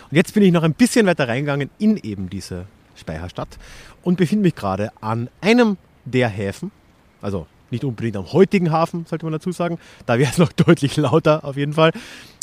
[0.09, 3.57] Und jetzt bin ich noch ein bisschen weiter reingegangen in eben diese Speicherstadt
[4.03, 6.71] und befinde mich gerade an einem der Häfen.
[7.21, 9.79] Also nicht unbedingt am heutigen Hafen, sollte man dazu sagen.
[10.05, 11.91] Da wäre es noch deutlich lauter auf jeden Fall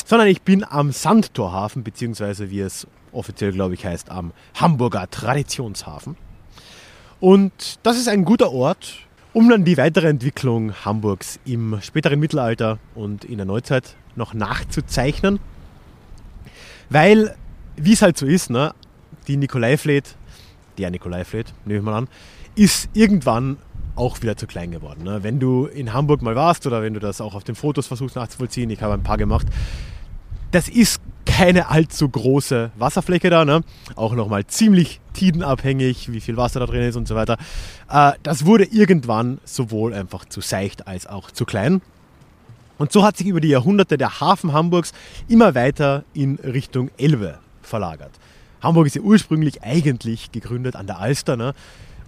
[0.07, 6.15] sondern ich bin am Sandtorhafen, beziehungsweise wie es offiziell, glaube ich, heißt, am Hamburger Traditionshafen.
[7.19, 8.95] Und das ist ein guter Ort,
[9.33, 15.39] um dann die weitere Entwicklung Hamburgs im späteren Mittelalter und in der Neuzeit noch nachzuzeichnen.
[16.89, 17.35] Weil,
[17.77, 18.73] wie es halt so ist, ne,
[19.27, 20.15] die Nikolaifleet,
[20.77, 22.07] der Nikolaifleet, nehme ich mal an,
[22.55, 23.57] ist irgendwann
[23.95, 25.03] auch wieder zu klein geworden.
[25.03, 25.23] Ne?
[25.23, 28.15] Wenn du in Hamburg mal warst oder wenn du das auch auf den Fotos versuchst
[28.15, 29.47] nachzuvollziehen, ich habe ein paar gemacht,
[30.51, 33.63] das ist keine allzu große Wasserfläche da, ne?
[33.95, 37.37] auch nochmal ziemlich tidenabhängig, wie viel Wasser da drin ist und so weiter.
[37.89, 41.81] Äh, das wurde irgendwann sowohl einfach zu seicht als auch zu klein.
[42.77, 44.91] Und so hat sich über die Jahrhunderte der Hafen Hamburgs
[45.27, 48.11] immer weiter in Richtung Elbe verlagert.
[48.61, 51.37] Hamburg ist ja ursprünglich eigentlich gegründet an der Alster.
[51.37, 51.53] Ne?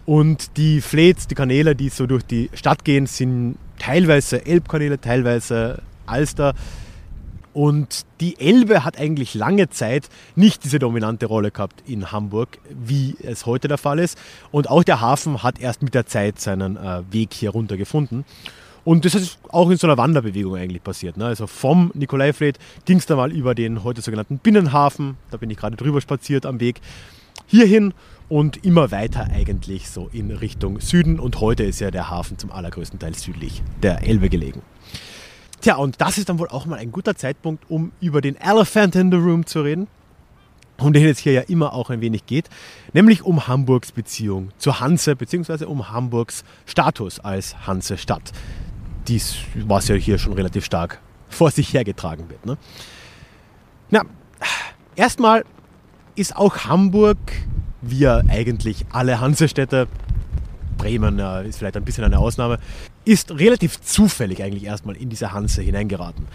[0.06, 5.82] Und die Fleets, die Kanäle, die so durch die Stadt gehen, sind teilweise Elbkanäle, teilweise
[6.06, 6.56] Alster.
[7.54, 13.16] Und die Elbe hat eigentlich lange Zeit nicht diese dominante Rolle gehabt in Hamburg, wie
[13.22, 14.18] es heute der Fall ist.
[14.52, 18.26] Und auch der Hafen hat erst mit der Zeit seinen äh, Weg hier runter gefunden.
[18.86, 21.16] Und das ist auch in so einer Wanderbewegung eigentlich passiert.
[21.16, 21.26] Ne?
[21.26, 25.58] Also vom Nikolaifleet ging es dann mal über den heute sogenannten Binnenhafen, da bin ich
[25.58, 26.82] gerade drüber spaziert am Weg,
[27.48, 27.94] hierhin
[28.28, 31.20] und immer weiter eigentlich so in Richtung Süden.
[31.20, 34.62] Und heute ist ja der Hafen zum allergrößten Teil südlich der Elbe gelegen.
[35.64, 38.98] Tja, und das ist dann wohl auch mal ein guter Zeitpunkt, um über den Elephant
[38.98, 39.88] in the Room zu reden,
[40.78, 42.50] um den es hier ja immer auch ein wenig geht,
[42.92, 48.34] nämlich um Hamburgs Beziehung zur Hanse, beziehungsweise um Hamburgs Status als Hansestadt.
[49.08, 51.00] Dies, was ja hier schon relativ stark
[51.30, 52.46] vor sich hergetragen wird.
[52.46, 52.58] Ne?
[53.90, 54.02] Na,
[54.98, 55.46] erstmal
[56.16, 57.18] ist auch Hamburg,
[57.82, 59.88] wie ja eigentlich alle Hansestädte,
[60.78, 62.60] Bremen ist vielleicht ein bisschen eine Ausnahme,
[63.06, 66.28] ist relativ zufällig eigentlich erstmal in diese Hanse hineingeraten.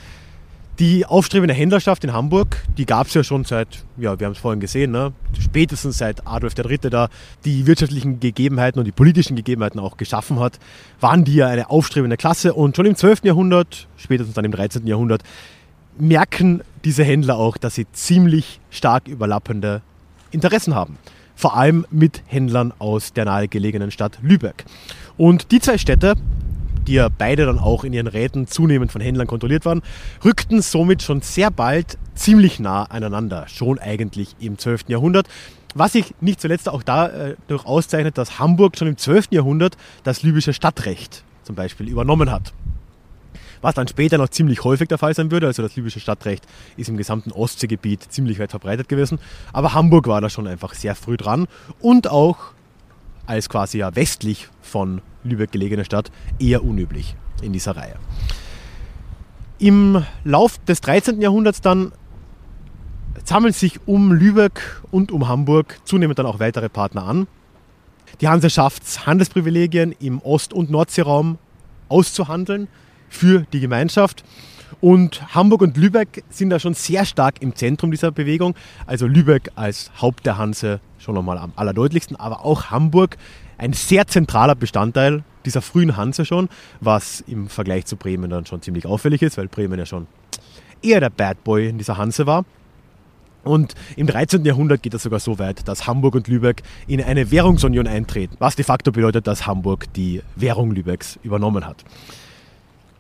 [0.79, 4.39] Die aufstrebende Händlerschaft in Hamburg, die gab es ja schon seit, ja, wir haben es
[4.39, 6.79] vorhin gesehen, ne, spätestens seit Adolf III.
[6.89, 7.09] da
[7.45, 10.61] die wirtschaftlichen Gegebenheiten und die politischen Gegebenheiten auch geschaffen hat,
[11.01, 13.25] waren die ja eine aufstrebende Klasse und schon im 12.
[13.25, 14.87] Jahrhundert, spätestens dann im 13.
[14.87, 15.25] Jahrhundert,
[15.99, 19.83] merken diese Händler auch, dass sie ziemlich stark überlappende
[20.31, 20.97] Interessen haben.
[21.35, 24.65] Vor allem mit Händlern aus der nahegelegenen Stadt Lübeck.
[25.17, 26.15] Und die zwei Städte,
[26.89, 29.83] die ja beide dann auch in ihren Räten zunehmend von Händlern kontrolliert waren,
[30.25, 34.89] rückten somit schon sehr bald ziemlich nah aneinander, schon eigentlich im 12.
[34.89, 35.29] Jahrhundert.
[35.75, 39.27] Was sich nicht zuletzt auch dadurch auszeichnet, dass Hamburg schon im 12.
[39.31, 42.53] Jahrhundert das libysche Stadtrecht zum Beispiel übernommen hat.
[43.61, 45.47] Was dann später noch ziemlich häufig der Fall sein würde.
[45.47, 46.47] Also das libysche Stadtrecht
[46.77, 49.19] ist im gesamten Ostseegebiet ziemlich weit verbreitet gewesen.
[49.53, 51.49] Aber Hamburg war da schon einfach sehr früh dran
[51.81, 52.53] und auch
[53.29, 57.97] als quasi ja westlich von Lübeck gelegene Stadt eher unüblich in dieser Reihe.
[59.59, 61.21] Im Lauf des 13.
[61.21, 61.93] Jahrhunderts dann
[63.25, 67.27] sammeln sich um Lübeck und um Hamburg zunehmend dann auch weitere Partner an.
[68.21, 71.39] Die Hanse schafft es, Handelsprivilegien im Ost- und Nordseeraum
[71.89, 72.69] auszuhandeln
[73.11, 74.25] für die Gemeinschaft.
[74.81, 78.55] Und Hamburg und Lübeck sind da schon sehr stark im Zentrum dieser Bewegung.
[78.87, 83.17] Also Lübeck als Haupt der Hanse schon nochmal am allerdeutlichsten, aber auch Hamburg
[83.57, 86.49] ein sehr zentraler Bestandteil dieser frühen Hanse schon,
[86.81, 90.07] was im Vergleich zu Bremen dann schon ziemlich auffällig ist, weil Bremen ja schon
[90.83, 92.45] eher der Bad Boy in dieser Hanse war.
[93.45, 94.45] Und im 13.
[94.45, 98.57] Jahrhundert geht es sogar so weit, dass Hamburg und Lübeck in eine Währungsunion eintreten, was
[98.57, 101.85] de facto bedeutet, dass Hamburg die Währung Lübecks übernommen hat.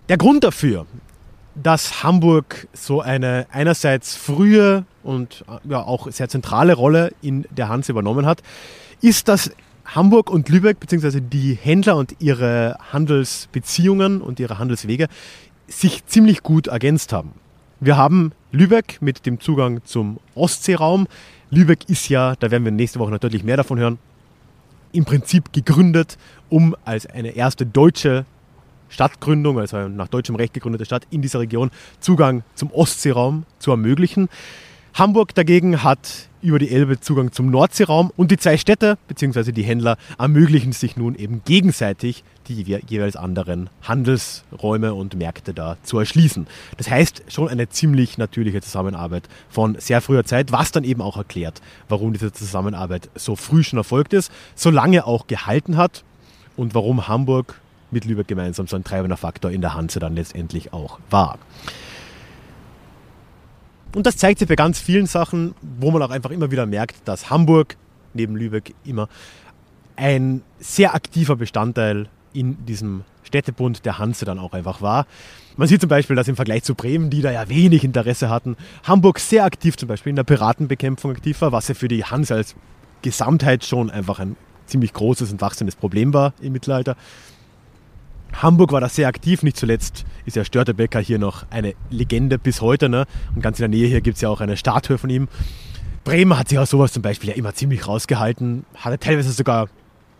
[0.09, 0.87] Der Grund dafür,
[1.63, 7.93] dass Hamburg so eine einerseits frühe und ja, auch sehr zentrale Rolle in der Hanse
[7.93, 8.43] übernommen hat,
[9.01, 9.51] ist, dass
[9.85, 15.09] Hamburg und Lübeck, beziehungsweise die Händler und ihre Handelsbeziehungen und ihre Handelswege
[15.67, 17.33] sich ziemlich gut ergänzt haben.
[17.81, 21.07] Wir haben Lübeck mit dem Zugang zum Ostseeraum.
[21.51, 23.99] Lübeck ist ja, da werden wir nächste Woche deutlich mehr davon hören,
[24.93, 26.19] im Prinzip gegründet,
[26.49, 28.27] um als eine erste deutsche
[28.89, 31.71] Stadtgründung, also nach deutschem Recht gegründete Stadt in dieser Region,
[32.01, 34.29] Zugang zum Ostseeraum zu ermöglichen.
[34.95, 39.53] Hamburg dagegen hat über die Elbe Zugang zum Nordseeraum und die zwei Städte bzw.
[39.53, 45.99] die Händler ermöglichen sich nun eben gegenseitig die jeweils anderen Handelsräume und Märkte da zu
[45.99, 46.47] erschließen.
[46.77, 51.17] Das heißt schon eine ziemlich natürliche Zusammenarbeit von sehr früher Zeit, was dann eben auch
[51.17, 56.05] erklärt, warum diese Zusammenarbeit so früh schon erfolgt ist, so lange auch gehalten hat
[56.57, 60.73] und warum Hamburg mit Lübeck gemeinsam so ein treibender Faktor in der Hanse dann letztendlich
[60.73, 61.39] auch war.
[63.95, 66.97] Und das zeigt sich bei ganz vielen Sachen, wo man auch einfach immer wieder merkt,
[67.07, 67.77] dass Hamburg
[68.15, 69.09] neben Lübeck immer
[69.97, 75.07] ein sehr aktiver Bestandteil in diesem Städtebund der Hanse dann auch einfach war.
[75.57, 78.57] Man sieht zum Beispiel, dass im Vergleich zu Bremen, die da ja wenig Interesse hatten,
[78.85, 82.35] Hamburg sehr aktiv zum Beispiel in der Piratenbekämpfung aktiv war, was ja für die Hanse
[82.35, 82.55] als
[83.03, 86.97] Gesamtheit schon einfach ein ziemlich großes und wachsendes Problem war im Mittelalter.
[88.33, 92.61] Hamburg war da sehr aktiv, nicht zuletzt ist ja Störtebecker hier noch eine Legende bis
[92.61, 92.89] heute.
[92.89, 93.07] Ne?
[93.35, 95.29] Und ganz in der Nähe hier gibt es ja auch eine Statue von ihm.
[96.05, 99.69] Bremen hat sich aus sowas zum Beispiel ja immer ziemlich rausgehalten, hatte teilweise sogar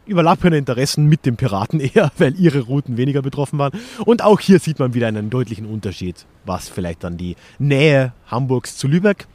[0.07, 3.73] überlappende Interessen mit den Piraten eher, weil ihre Routen weniger betroffen waren.
[4.05, 8.77] Und auch hier sieht man wieder einen deutlichen Unterschied, was vielleicht dann die Nähe Hamburgs
[8.77, 9.27] zu Lübeck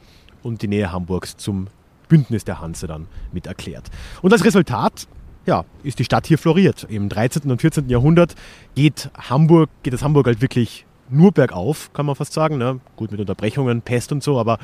[0.42, 1.68] und die Nähe Hamburgs zum
[2.10, 3.90] Bündnis der Hanse dann mit erklärt.
[4.22, 5.08] Und als Resultat
[5.46, 6.86] ja, ist die Stadt hier floriert.
[6.90, 7.50] Im 13.
[7.52, 7.90] und 14.
[7.90, 8.36] Jahrhundert
[8.76, 12.58] geht Hamburg, geht das Hamburg halt wirklich nur bergauf, kann man fast sagen.
[12.58, 12.80] Ne?
[12.96, 14.58] Gut mit Unterbrechungen, Pest und so, aber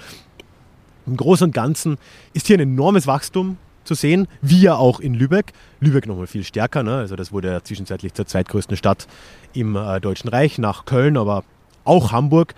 [1.06, 1.98] Im Großen und Ganzen
[2.34, 5.54] ist hier ein enormes Wachstum zu sehen, wie ja auch in Lübeck.
[5.80, 6.98] Lübeck nochmal viel stärker, ne?
[6.98, 9.08] also das wurde ja zwischenzeitlich zur zweitgrößten Stadt
[9.54, 11.44] im äh, Deutschen Reich nach Köln, aber
[11.86, 12.54] auch Hamburg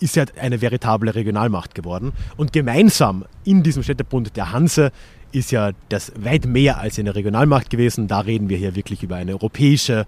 [0.00, 2.12] ist ja eine veritable Regionalmacht geworden.
[2.36, 4.92] Und gemeinsam in diesem Städtebund der Hanse
[5.32, 8.08] ist ja das weit mehr als eine Regionalmacht gewesen.
[8.08, 10.06] Da reden wir hier wirklich über eine europäische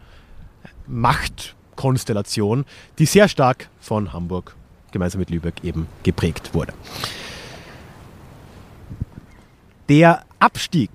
[0.87, 2.64] Machtkonstellation,
[2.98, 4.56] die sehr stark von Hamburg
[4.92, 6.72] gemeinsam mit Lübeck eben geprägt wurde.
[9.88, 10.90] Der Abstieg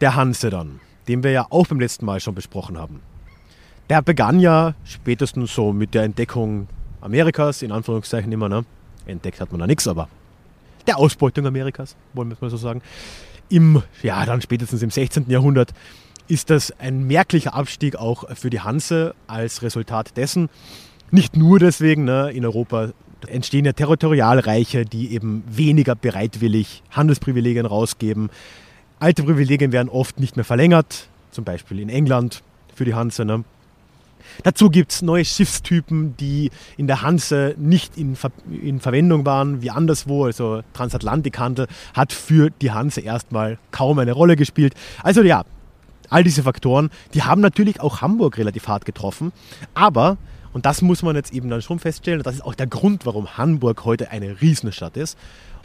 [0.00, 3.00] der Hanse dann, den wir ja auch beim letzten Mal schon besprochen haben,
[3.88, 6.68] der begann ja spätestens so mit der Entdeckung
[7.00, 8.64] Amerikas, in Anführungszeichen immer, ne?
[9.06, 10.08] Entdeckt hat man da nichts, aber
[10.86, 12.82] der Ausbeutung Amerikas, wollen wir es mal so sagen.
[13.52, 15.28] Im, ja, dann spätestens im 16.
[15.28, 15.74] Jahrhundert
[16.26, 20.48] ist das ein merklicher Abstieg auch für die Hanse als Resultat dessen.
[21.10, 22.92] Nicht nur deswegen, ne, in Europa
[23.26, 28.30] entstehen ja Territorialreiche, die eben weniger bereitwillig Handelsprivilegien rausgeben.
[28.98, 32.42] Alte Privilegien werden oft nicht mehr verlängert, zum Beispiel in England
[32.74, 33.26] für die Hanse.
[33.26, 33.44] Ne?
[34.42, 39.62] Dazu gibt es neue Schiffstypen, die in der Hanse nicht in, Ver in Verwendung waren
[39.62, 40.24] wie anderswo.
[40.24, 44.74] Also Transatlantikhandel hat für die Hanse erstmal kaum eine Rolle gespielt.
[45.02, 45.44] Also ja,
[46.12, 49.32] all diese Faktoren, die haben natürlich auch Hamburg relativ hart getroffen.
[49.74, 50.18] Aber,
[50.52, 53.06] und das muss man jetzt eben dann schon feststellen, und das ist auch der Grund,
[53.06, 55.18] warum Hamburg heute eine Riesenstadt ist,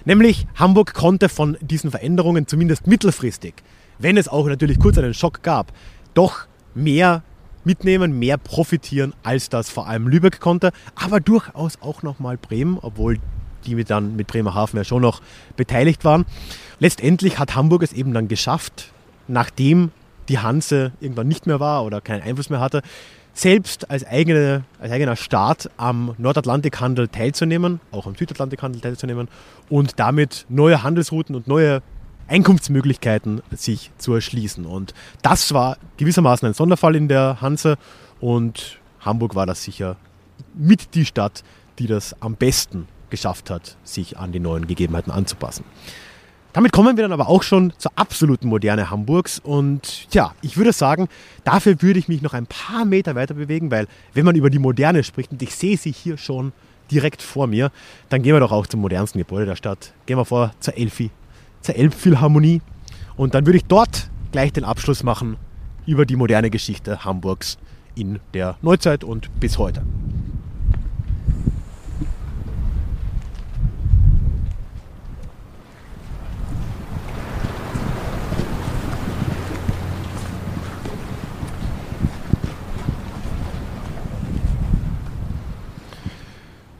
[0.05, 3.55] nämlich Hamburg konnte von diesen Veränderungen zumindest mittelfristig,
[3.99, 5.73] wenn es auch natürlich kurz einen Schock gab,
[6.13, 7.23] doch mehr
[7.67, 13.19] mitnehmen, mehr profitieren, als das vor allem Lübeck konnte, aber durchaus auch nochmal Bremen, obwohl
[13.65, 15.21] die dann mit Bremerhaven ja schon noch
[15.57, 16.25] beteiligt waren.
[16.79, 18.91] Letztendlich hat Hamburg es eben dann geschafft,
[19.27, 19.91] nachdem
[20.29, 22.81] die Hanse irgendwann nicht mehr war oder keinen Einfluss mehr hatte,
[23.33, 29.27] selbst als, eigene, als eigener Staat am Nordatlantikhandel teilzunehmen, auch am Südatlantikhandel teilzunehmen
[29.69, 31.81] und damit neue Handelsrouten und neue
[32.27, 34.65] Einkunftsmöglichkeiten sich zu erschließen.
[34.65, 37.77] Und das war gewissermaßen ein Sonderfall in der Hanse
[38.19, 39.95] und Hamburg war das sicher
[40.53, 41.43] mit die Stadt,
[41.79, 45.63] die das am besten geschafft hat, sich an die neuen Gegebenheiten anzupassen.
[46.53, 50.73] Damit kommen wir dann aber auch schon zur absoluten Moderne Hamburgs und ja, ich würde
[50.73, 51.07] sagen,
[51.43, 54.57] dafür würde ich mich noch ein paar Meter weiter bewegen, weil wenn man über die
[54.57, 56.53] Moderne spricht und ich sehe sie hier schon
[56.89, 57.71] direkt vor mir,
[58.09, 59.93] dann gehen wir doch auch zum modernsten Gebäude der Stadt.
[60.07, 61.11] Gehen wir vor zur Elfi
[61.61, 62.61] zur Elbphilharmonie.
[63.15, 65.37] Und dann würde ich dort gleich den Abschluss machen
[65.85, 67.57] über die moderne Geschichte Hamburgs
[67.95, 69.83] in der Neuzeit und bis heute.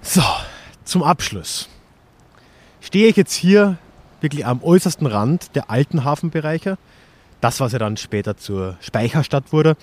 [0.02, 0.22] So,
[0.86, 1.70] zum Abschluss
[2.82, 3.78] stehe ich jetzt hier
[4.28, 6.78] wirklich am äußersten Rand der alten Hafenbereiche.
[7.40, 9.78] Das, was ja dann später zur Speicherstadt wurde.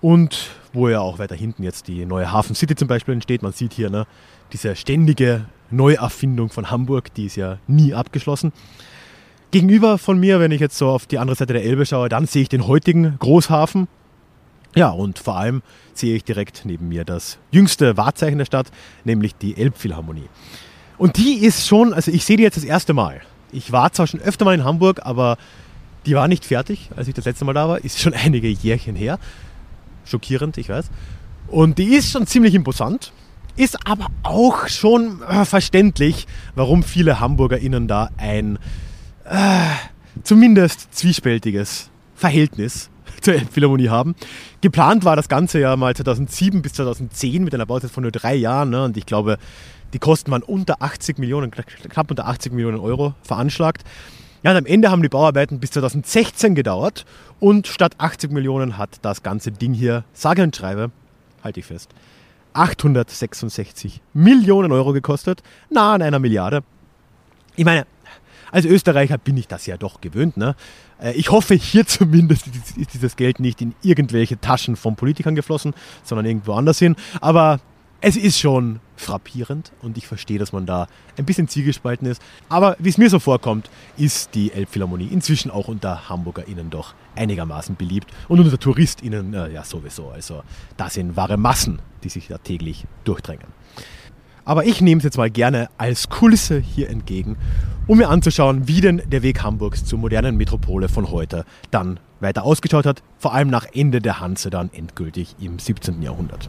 [0.00, 3.42] Und wo ja auch weiter hinten jetzt die neue Hafen City zum Beispiel entsteht.
[3.42, 4.06] Man sieht hier ne,
[4.52, 8.52] diese ständige Neuerfindung von Hamburg, die ist ja nie abgeschlossen.
[9.50, 12.26] Gegenüber von mir, wenn ich jetzt so auf die andere Seite der Elbe schaue, dann
[12.26, 13.88] sehe ich den heutigen Großhafen.
[14.76, 15.62] Ja, und vor allem
[15.94, 18.70] sehe ich direkt neben mir das jüngste Wahrzeichen der Stadt,
[19.04, 20.28] nämlich die Elbphilharmonie.
[20.98, 23.22] Und die ist schon, also ich sehe die jetzt das erste Mal.
[23.52, 25.36] Ich war zwar schon öfter mal in Hamburg, aber
[26.06, 27.84] die war nicht fertig, als ich das letzte Mal da war.
[27.84, 29.18] Ist schon einige Jährchen her.
[30.04, 30.90] Schockierend, ich weiß.
[31.48, 33.12] Und die ist schon ziemlich imposant.
[33.56, 38.58] Ist aber auch schon äh, verständlich, warum viele HamburgerInnen da ein
[39.24, 39.38] äh,
[40.22, 44.14] zumindest zwiespältiges Verhältnis zur Elbphilharmonie haben.
[44.60, 48.34] Geplant war das Ganze ja mal 2007 bis 2010 mit einer Bauzeit von nur drei
[48.34, 48.70] Jahren.
[48.70, 48.84] Ne?
[48.84, 49.38] Und ich glaube,
[49.92, 53.84] die Kosten waren unter 80 Millionen, knapp unter 80 Millionen Euro veranschlagt.
[54.42, 57.04] Ja, und am Ende haben die Bauarbeiten bis 2016 gedauert
[57.40, 60.90] und statt 80 Millionen hat das ganze Ding hier, sage und schreibe,
[61.42, 61.90] halte ich fest,
[62.52, 66.62] 866 Millionen Euro gekostet, nah an einer Milliarde.
[67.56, 67.86] Ich meine,
[68.52, 70.36] als Österreicher bin ich das ja doch gewöhnt.
[70.36, 70.54] Ne?
[71.00, 72.46] Äh, ich hoffe, hier zumindest
[72.76, 76.96] ist dieses Geld nicht in irgendwelche Taschen von Politikern geflossen, sondern irgendwo anders hin.
[77.20, 77.60] Aber
[78.00, 82.20] es ist schon frappierend und ich verstehe, dass man da ein bisschen zielgespalten ist.
[82.48, 87.76] Aber wie es mir so vorkommt, ist die Elbphilharmonie inzwischen auch unter HamburgerInnen doch einigermaßen
[87.76, 90.08] beliebt und unter TouristInnen äh, ja sowieso.
[90.10, 90.42] Also
[90.76, 93.48] da sind wahre Massen, die sich da täglich durchdrängen.
[94.44, 97.36] Aber ich nehme es jetzt mal gerne als Kulisse hier entgegen,
[97.88, 102.44] um mir anzuschauen, wie denn der Weg Hamburgs zur modernen Metropole von heute dann weiter
[102.44, 106.00] ausgeschaut hat, vor allem nach Ende der Hanse dann endgültig im 17.
[106.00, 106.48] Jahrhundert.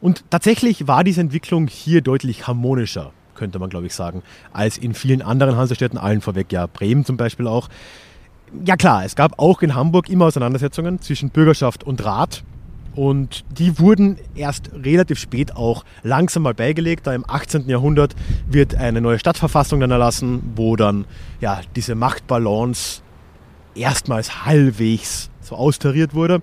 [0.00, 4.22] Und tatsächlich war diese Entwicklung hier deutlich harmonischer, könnte man glaube ich sagen,
[4.52, 7.68] als in vielen anderen Hansestädten, allen vorweg ja Bremen zum Beispiel auch.
[8.64, 12.42] Ja klar, es gab auch in Hamburg immer Auseinandersetzungen zwischen Bürgerschaft und Rat.
[12.96, 17.06] Und die wurden erst relativ spät auch langsam mal beigelegt.
[17.06, 17.68] Da im 18.
[17.68, 18.16] Jahrhundert
[18.48, 21.04] wird eine neue Stadtverfassung dann erlassen, wo dann
[21.40, 23.02] ja diese Machtbalance
[23.76, 26.42] erstmals halbwegs so austariert wurde.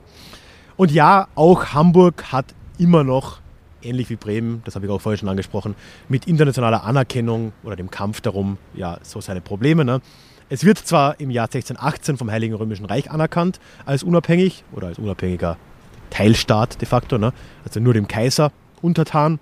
[0.78, 3.40] Und ja, auch Hamburg hat immer noch,
[3.82, 5.76] ähnlich wie Bremen, das habe ich auch vorher schon angesprochen,
[6.10, 9.86] mit internationaler Anerkennung oder dem Kampf darum, ja, so seine Probleme.
[9.86, 10.02] Ne?
[10.50, 15.00] Es wird zwar im Jahr 1618 vom Heiligen Römischen Reich anerkannt als unabhängig oder als
[15.00, 15.58] unabhängiger
[16.10, 17.34] Teilstaat de facto, ne?
[17.66, 18.52] also nur dem Kaiser
[18.82, 19.40] untertan.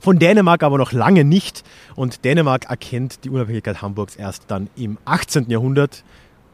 [0.00, 1.62] Von Dänemark aber noch lange nicht.
[1.94, 5.50] Und Dänemark erkennt die Unabhängigkeit Hamburgs erst dann im 18.
[5.50, 6.04] Jahrhundert,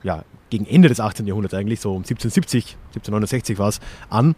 [0.03, 1.27] ja, gegen Ende des 18.
[1.27, 4.35] Jahrhunderts eigentlich, so um 1770, 1769 war es, an.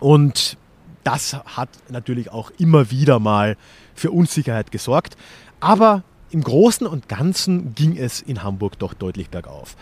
[0.00, 0.56] Und
[1.04, 3.56] das hat natürlich auch immer wieder mal
[3.94, 5.16] für Unsicherheit gesorgt.
[5.60, 9.76] Aber im Großen und Ganzen ging es in Hamburg doch deutlich bergauf.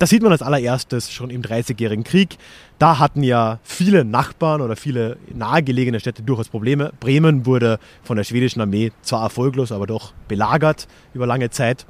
[0.00, 2.38] Das sieht man als allererstes schon im Dreißigjährigen Krieg.
[2.78, 6.92] Da hatten ja viele Nachbarn oder viele nahegelegene Städte durchaus Probleme.
[7.00, 11.84] Bremen wurde von der schwedischen Armee zwar erfolglos, aber doch belagert über lange Zeit.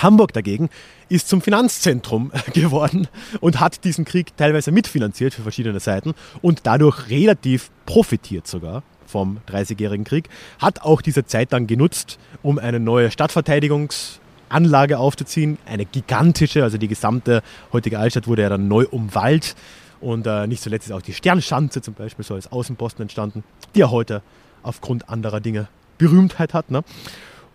[0.00, 0.68] Hamburg dagegen
[1.08, 3.08] ist zum Finanzzentrum geworden
[3.40, 9.38] und hat diesen Krieg teilweise mitfinanziert für verschiedene Seiten und dadurch relativ profitiert sogar vom
[9.46, 10.28] Dreißigjährigen Krieg,
[10.58, 16.88] hat auch diese Zeit dann genutzt, um eine neue Stadtverteidigungsanlage aufzuziehen, eine gigantische, also die
[16.88, 17.42] gesamte
[17.72, 19.54] heutige Altstadt wurde ja dann neu umwallt
[20.00, 23.44] und äh, nicht zuletzt ist auch die Sternschanze zum Beispiel so als Außenposten entstanden,
[23.74, 24.22] die ja heute
[24.62, 25.68] aufgrund anderer Dinge
[25.98, 26.70] Berühmtheit hat.
[26.70, 26.82] Ne?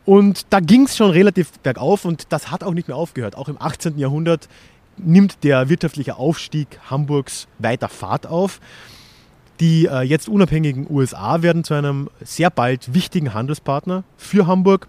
[0.06, 3.36] Und da ging es schon relativ bergauf und das hat auch nicht mehr aufgehört.
[3.36, 3.98] Auch im 18.
[4.00, 4.50] Jahrhundert
[4.98, 8.60] nimmt der wirtschaftliche Aufstieg Hamburgs weiter Fahrt auf.
[9.60, 14.88] Die äh, jetzt unabhängigen USA werden zu einem sehr bald wichtigen Handelspartner für Hamburg.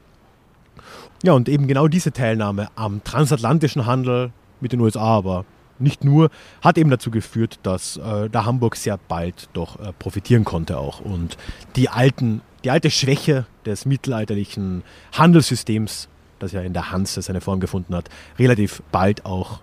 [1.22, 5.44] Ja, und eben genau diese Teilnahme am transatlantischen Handel mit den USA, aber
[5.78, 10.44] nicht nur, hat eben dazu geführt, dass äh, da Hamburg sehr bald doch äh, profitieren
[10.44, 11.36] konnte auch und
[11.76, 16.08] die, alten, die alte Schwäche des mittelalterlichen Handelssystems,
[16.38, 18.08] das ja in der Hanse seine Form gefunden hat,
[18.38, 19.60] relativ bald auch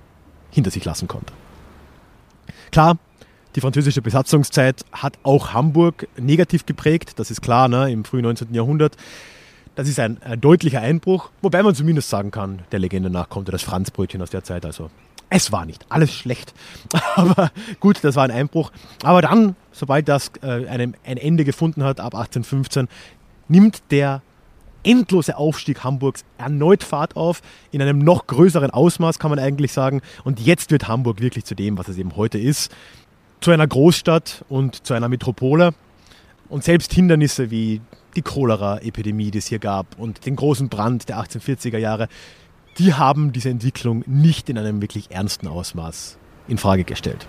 [0.52, 1.34] hinter sich lassen konnte.
[2.72, 2.98] Klar,
[3.56, 8.54] die französische Besatzungszeit hat auch Hamburg negativ geprägt, das ist klar, ne, im frühen 19.
[8.54, 8.96] Jahrhundert.
[9.76, 13.52] Das ist ein, ein, deutlicher Einbruch, wobei man zumindest sagen kann, der Legende nach kommt
[13.52, 14.66] das Franzbrötchen aus der Zeit.
[14.66, 14.90] Also
[15.30, 16.54] es war nicht alles schlecht,
[17.16, 18.72] aber gut, das war ein Einbruch.
[19.04, 22.88] Aber dann, sobald das äh, ein, ein Ende gefunden hat, ab 1815,
[23.48, 24.22] nimmt der
[24.84, 30.02] endlose Aufstieg Hamburgs erneut Fahrt auf, in einem noch größeren Ausmaß kann man eigentlich sagen.
[30.24, 32.72] Und jetzt wird Hamburg wirklich zu dem, was es eben heute ist
[33.42, 35.74] zu einer Großstadt und zu einer Metropole.
[36.50, 37.82] Und selbst Hindernisse wie
[38.16, 42.10] die Cholera-Epidemie, die es hier gab und den großen Brand der 1840er Jahre,
[42.78, 46.18] die haben diese Entwicklung nicht in einem wirklich ernsten Ausmaß
[46.48, 47.28] in Frage gestellt.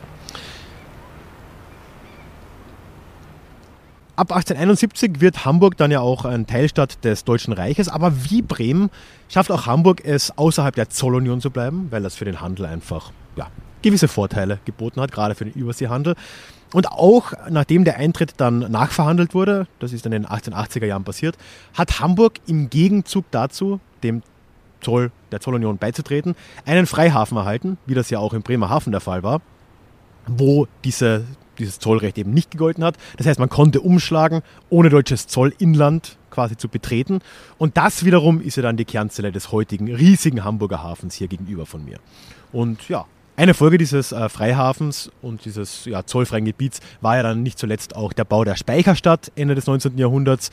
[4.16, 8.91] Ab 1871 wird Hamburg dann ja auch ein Teilstadt des Deutschen Reiches, aber wie Bremen
[9.30, 13.12] schafft auch Hamburg es, außerhalb der Zollunion zu bleiben, weil das für den Handel einfach
[13.36, 13.49] ja,
[13.80, 16.16] gewisse Vorteile geboten hat, gerade für den Überseehandel.
[16.74, 21.05] Und auch nachdem der Eintritt dann nachverhandelt wurde, das ist dann in den 1880er Jahren
[21.05, 21.36] passiert,
[21.72, 24.22] hat Hamburg im Gegenzug dazu, dem
[24.81, 29.22] Zoll, der Zollunion beizutreten, einen Freihafen erhalten, wie das ja auch in Bremerhaven der Fall
[29.22, 29.41] war,
[30.26, 31.24] wo diese,
[31.59, 32.97] dieses Zollrecht eben nicht gegolten hat.
[33.16, 37.20] Das heißt, man konnte umschlagen, ohne deutsches Zollinland quasi zu betreten.
[37.59, 41.66] Und das wiederum ist ja dann die Kernzelle des heutigen riesigen Hamburger Hafens hier gegenüber
[41.66, 41.99] von mir.
[42.53, 43.07] Und ja,
[43.41, 47.97] eine Folge dieses äh, Freihafens und dieses ja, zollfreien Gebiets war ja dann nicht zuletzt
[47.97, 49.97] auch der Bau der Speicherstadt Ende des 19.
[49.97, 50.51] Jahrhunderts.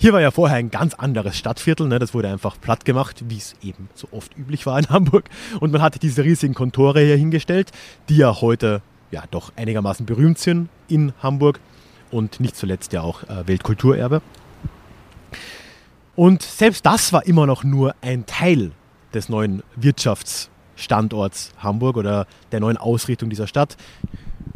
[0.00, 1.98] Hier war ja vorher ein ganz anderes Stadtviertel, ne?
[1.98, 5.28] das wurde einfach platt gemacht, wie es eben so oft üblich war in Hamburg.
[5.58, 7.72] Und man hatte diese riesigen Kontore hier hingestellt,
[8.08, 8.80] die ja heute
[9.10, 11.58] ja doch einigermaßen berühmt sind in Hamburg
[12.12, 14.22] und nicht zuletzt ja auch äh, Weltkulturerbe.
[16.14, 18.70] Und selbst das war immer noch nur ein Teil
[19.12, 23.76] des neuen Wirtschafts- Standorts Hamburg oder der neuen Ausrichtung dieser Stadt.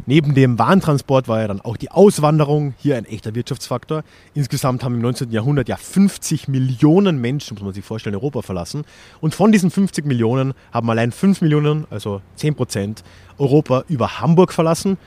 [0.06, 4.02] Neben dem Warntransport war ja dann auch die Auswanderung hier ein echter Wirtschaftsfaktor.
[4.34, 5.30] Insgesamt haben im 19.
[5.30, 8.84] Jahrhundert ja 50 Millionen Menschen, muss man sich vorstellen, Europa verlassen.
[9.20, 13.04] Und von diesen 50 Millionen haben allein 5 Millionen, also 10 Prozent,
[13.38, 14.98] Europa über Hamburg verlassen.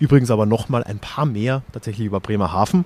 [0.00, 2.84] Übrigens aber nochmal ein paar mehr tatsächlich über Bremerhaven.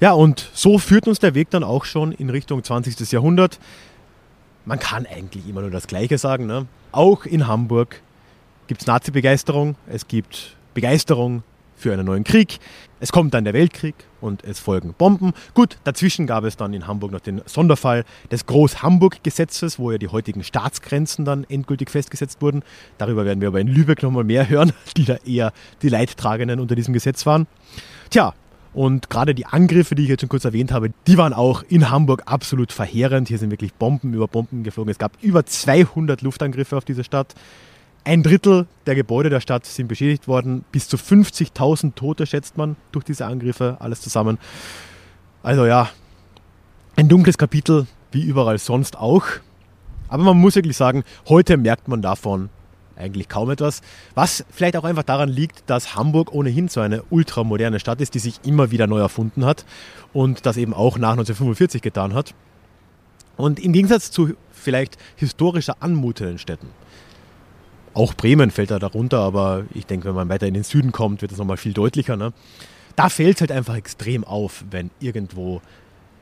[0.00, 3.10] Ja, und so führt uns der Weg dann auch schon in Richtung 20.
[3.10, 3.58] Jahrhundert
[4.64, 6.46] man kann eigentlich immer nur das Gleiche sagen.
[6.46, 6.66] Ne?
[6.92, 8.00] Auch in Hamburg
[8.66, 11.42] gibt es Nazi-Begeisterung, es gibt Begeisterung
[11.82, 12.58] für einen neuen Krieg.
[13.00, 15.32] Es kommt dann der Weltkrieg und es folgen Bomben.
[15.52, 20.08] Gut, dazwischen gab es dann in Hamburg noch den Sonderfall des Groß-Hamburg-Gesetzes, wo ja die
[20.08, 22.62] heutigen Staatsgrenzen dann endgültig festgesetzt wurden.
[22.98, 25.52] Darüber werden wir aber in Lübeck nochmal mehr hören, die da eher
[25.82, 27.48] die Leidtragenden unter diesem Gesetz waren.
[28.10, 28.32] Tja,
[28.72, 31.90] und gerade die Angriffe, die ich jetzt schon kurz erwähnt habe, die waren auch in
[31.90, 33.28] Hamburg absolut verheerend.
[33.28, 34.90] Hier sind wirklich Bomben über Bomben geflogen.
[34.90, 37.34] Es gab über 200 Luftangriffe auf diese Stadt.
[38.04, 40.64] Ein Drittel der Gebäude der Stadt sind beschädigt worden.
[40.72, 44.38] Bis zu 50.000 Tote schätzt man durch diese Angriffe, alles zusammen.
[45.44, 45.88] Also ja,
[46.96, 49.24] ein dunkles Kapitel, wie überall sonst auch.
[50.08, 52.48] Aber man muss wirklich sagen, heute merkt man davon
[52.96, 53.82] eigentlich kaum etwas.
[54.16, 58.18] Was vielleicht auch einfach daran liegt, dass Hamburg ohnehin so eine ultramoderne Stadt ist, die
[58.18, 59.64] sich immer wieder neu erfunden hat
[60.12, 62.34] und das eben auch nach 1945 getan hat.
[63.36, 66.68] Und im Gegensatz zu vielleicht historischer anmutenden Städten
[67.94, 71.22] auch Bremen fällt da darunter, aber ich denke, wenn man weiter in den Süden kommt,
[71.22, 72.16] wird es nochmal viel deutlicher.
[72.16, 72.32] Ne?
[72.96, 75.60] Da fällt es halt einfach extrem auf, wenn irgendwo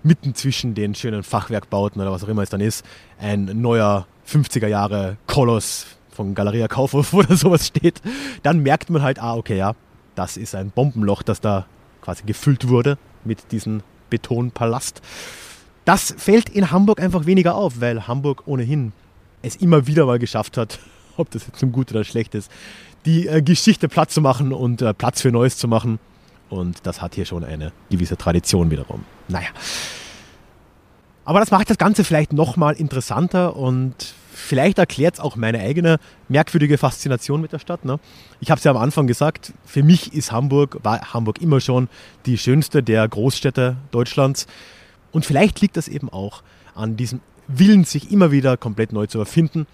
[0.03, 2.85] mitten zwischen den schönen Fachwerkbauten oder was auch immer es dann ist,
[3.19, 8.01] ein neuer 50er Jahre Koloss von Galeria Kaufhof oder sowas steht,
[8.43, 9.75] dann merkt man halt, ah, okay, ja,
[10.15, 11.67] das ist ein Bombenloch, das da
[12.01, 15.03] quasi gefüllt wurde mit diesem Betonpalast.
[15.85, 18.93] Das fällt in Hamburg einfach weniger auf, weil Hamburg ohnehin
[19.43, 20.79] es immer wieder mal geschafft hat,
[21.21, 22.51] ob das jetzt nun gut oder schlecht ist,
[23.05, 25.99] die äh, Geschichte Platz zu machen und äh, Platz für Neues zu machen.
[26.49, 29.05] Und das hat hier schon eine gewisse Tradition wiederum.
[29.29, 29.49] Naja.
[31.25, 33.95] Aber das macht das Ganze vielleicht nochmal interessanter und
[34.33, 35.99] vielleicht erklärt es auch meine eigene
[36.29, 37.85] merkwürdige Faszination mit der Stadt.
[37.85, 38.01] Ne?
[38.41, 41.89] Ich habe es ja am Anfang gesagt, für mich ist Hamburg, war Hamburg immer schon
[42.27, 44.47] die schönste der Großstädte Deutschlands.
[45.13, 46.43] Und vielleicht liegt das eben auch
[46.75, 49.67] an diesem Willen, sich immer wieder komplett neu zu erfinden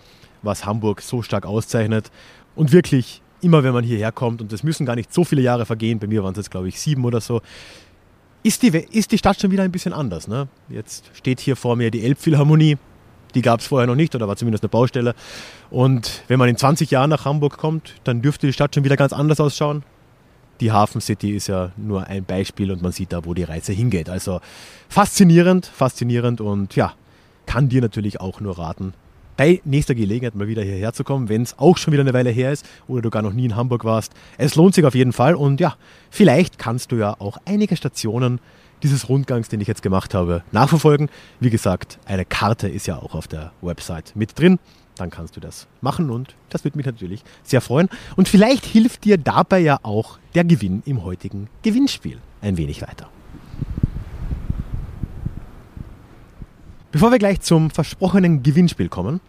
[0.42, 2.10] was Hamburg so stark auszeichnet.
[2.54, 5.66] Und wirklich, immer wenn man hierher kommt, und es müssen gar nicht so viele Jahre
[5.66, 7.40] vergehen, bei mir waren es jetzt glaube ich sieben oder so,
[8.42, 10.28] ist die, ist die Stadt schon wieder ein bisschen anders.
[10.28, 10.48] Ne?
[10.68, 12.78] Jetzt steht hier vor mir die Elbphilharmonie,
[13.34, 15.14] die gab es vorher noch nicht oder war zumindest eine Baustelle.
[15.68, 18.96] Und wenn man in 20 Jahren nach Hamburg kommt, dann dürfte die Stadt schon wieder
[18.96, 19.82] ganz anders ausschauen.
[20.60, 23.72] Die Hafen City ist ja nur ein Beispiel und man sieht da, wo die Reise
[23.72, 24.08] hingeht.
[24.08, 24.40] Also
[24.88, 26.94] faszinierend, faszinierend und ja,
[27.44, 28.94] kann dir natürlich auch nur raten,
[29.36, 32.30] bei nächster Gelegenheit mal wieder hierher zu kommen, wenn es auch schon wieder eine Weile
[32.30, 34.12] her ist oder du gar noch nie in Hamburg warst.
[34.38, 35.76] Es lohnt sich auf jeden Fall und ja,
[36.10, 38.40] vielleicht kannst du ja auch einige Stationen
[38.82, 41.08] dieses Rundgangs, den ich jetzt gemacht habe, nachverfolgen.
[41.40, 44.58] Wie gesagt, eine Karte ist ja auch auf der Website mit drin.
[44.96, 47.88] Dann kannst du das machen und das würde mich natürlich sehr freuen.
[48.16, 53.08] Und vielleicht hilft dir dabei ja auch der Gewinn im heutigen Gewinnspiel ein wenig weiter.
[56.96, 59.20] Bevor wir gleich zum versprochenen Gewinnspiel kommen,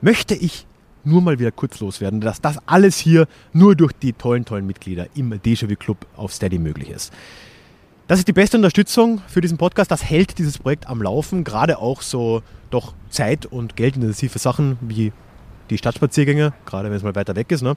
[0.00, 0.66] möchte ich
[1.04, 5.08] nur mal wieder kurz loswerden, dass das alles hier nur durch die tollen, tollen Mitglieder
[5.14, 7.12] im Déjà-vu Club auf Steady möglich ist.
[8.06, 9.90] Das ist die beste Unterstützung für diesen Podcast.
[9.90, 11.44] Das hält dieses Projekt am Laufen.
[11.44, 12.40] Gerade auch so
[12.70, 15.12] doch zeit- und geldintensive Sachen wie
[15.68, 17.60] die Stadtspaziergänge, gerade wenn es mal weiter weg ist.
[17.60, 17.76] Ne?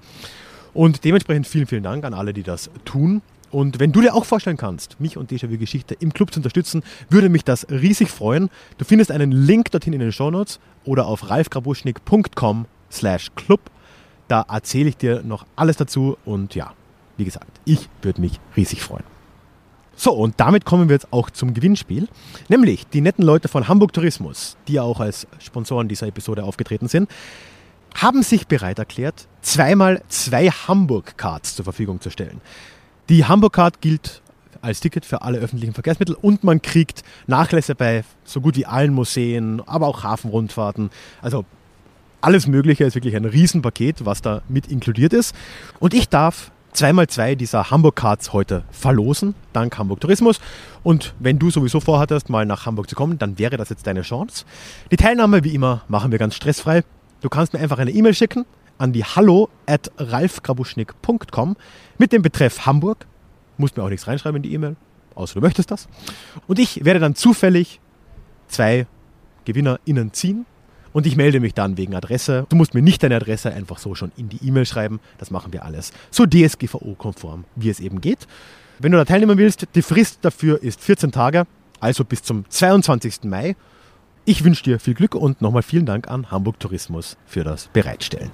[0.73, 3.21] Und dementsprechend vielen, vielen Dank an alle, die das tun.
[3.51, 6.83] Und wenn du dir auch vorstellen kannst, mich und Déjà-vu Geschichte im Club zu unterstützen,
[7.09, 8.49] würde mich das riesig freuen.
[8.77, 13.61] Du findest einen Link dorthin in den Shownotes oder auf ralfgrabuschnik.com slash club.
[14.27, 16.73] Da erzähle ich dir noch alles dazu und ja,
[17.17, 19.03] wie gesagt, ich würde mich riesig freuen.
[19.95, 22.09] So, und damit kommen wir jetzt auch zum Gewinnspiel.
[22.49, 26.87] Nämlich die netten Leute von Hamburg Tourismus, die ja auch als Sponsoren dieser Episode aufgetreten
[26.87, 27.09] sind,
[27.95, 32.41] haben sich bereit erklärt, zweimal zwei Hamburg-Cards zur Verfügung zu stellen.
[33.07, 34.23] Die Hamburg Card gilt
[34.61, 38.93] als Ticket für alle öffentlichen Verkehrsmittel und man kriegt Nachlässe bei so gut wie allen
[38.93, 40.89] Museen, aber auch Hafenrundfahrten.
[41.21, 41.45] Also
[42.21, 45.35] alles Mögliche ist wirklich ein Riesenpaket, was da mit inkludiert ist.
[45.79, 50.39] Und ich darf zweimal zwei dieser Hamburg Cards heute verlosen, dank Hamburg Tourismus.
[50.81, 54.01] Und wenn du sowieso vorhattest, mal nach Hamburg zu kommen, dann wäre das jetzt deine
[54.01, 54.45] Chance.
[54.89, 56.83] Die Teilnahme, wie immer, machen wir ganz stressfrei.
[57.21, 58.45] Du kannst mir einfach eine E-Mail schicken
[58.77, 61.55] an die hallo at ralfgrabuschnick.com
[61.97, 63.05] mit dem Betreff Hamburg.
[63.57, 64.75] Musst mir auch nichts reinschreiben in die E-Mail,
[65.15, 65.87] außer du möchtest das.
[66.47, 67.79] Und ich werde dann zufällig
[68.47, 68.87] zwei
[69.45, 70.45] GewinnerInnen ziehen
[70.91, 72.45] und ich melde mich dann wegen Adresse.
[72.49, 74.99] Du musst mir nicht deine Adresse einfach so schon in die E-Mail schreiben.
[75.17, 78.27] Das machen wir alles so DSGVO-konform, wie es eben geht.
[78.79, 81.47] Wenn du da teilnehmen willst, die Frist dafür ist 14 Tage,
[81.79, 83.23] also bis zum 22.
[83.23, 83.55] Mai.
[84.27, 88.31] Ich wünsche dir viel Glück und nochmal vielen Dank an Hamburg Tourismus für das Bereitstellen.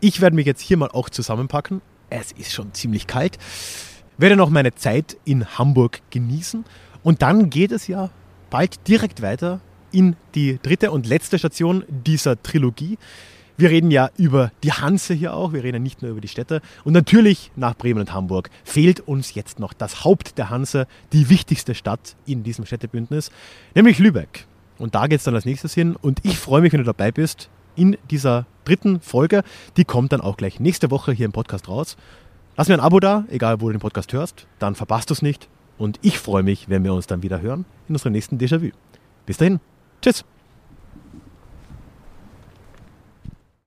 [0.00, 1.80] Ich werde mich jetzt hier mal auch zusammenpacken.
[2.10, 3.38] Es ist schon ziemlich kalt.
[4.18, 6.64] Werde noch meine Zeit in Hamburg genießen.
[7.04, 8.10] Und dann geht es ja
[8.50, 9.60] bald direkt weiter
[9.92, 12.98] in die dritte und letzte Station dieser Trilogie.
[13.56, 16.60] Wir reden ja über die Hanse hier auch, wir reden nicht nur über die Städte.
[16.84, 21.28] Und natürlich nach Bremen und Hamburg fehlt uns jetzt noch das Haupt der Hanse, die
[21.28, 23.30] wichtigste Stadt in diesem Städtebündnis,
[23.74, 24.46] nämlich Lübeck.
[24.78, 25.96] Und da geht es dann als nächstes hin.
[25.96, 29.42] Und ich freue mich, wenn du dabei bist in dieser dritten Folge.
[29.76, 31.96] Die kommt dann auch gleich nächste Woche hier im Podcast raus.
[32.56, 35.22] Lass mir ein Abo da, egal wo du den Podcast hörst, dann verpasst du es
[35.22, 35.48] nicht.
[35.78, 38.70] Und ich freue mich, wenn wir uns dann wieder hören in unserem nächsten Déjà-vu.
[39.24, 39.60] Bis dahin,
[40.02, 40.24] tschüss.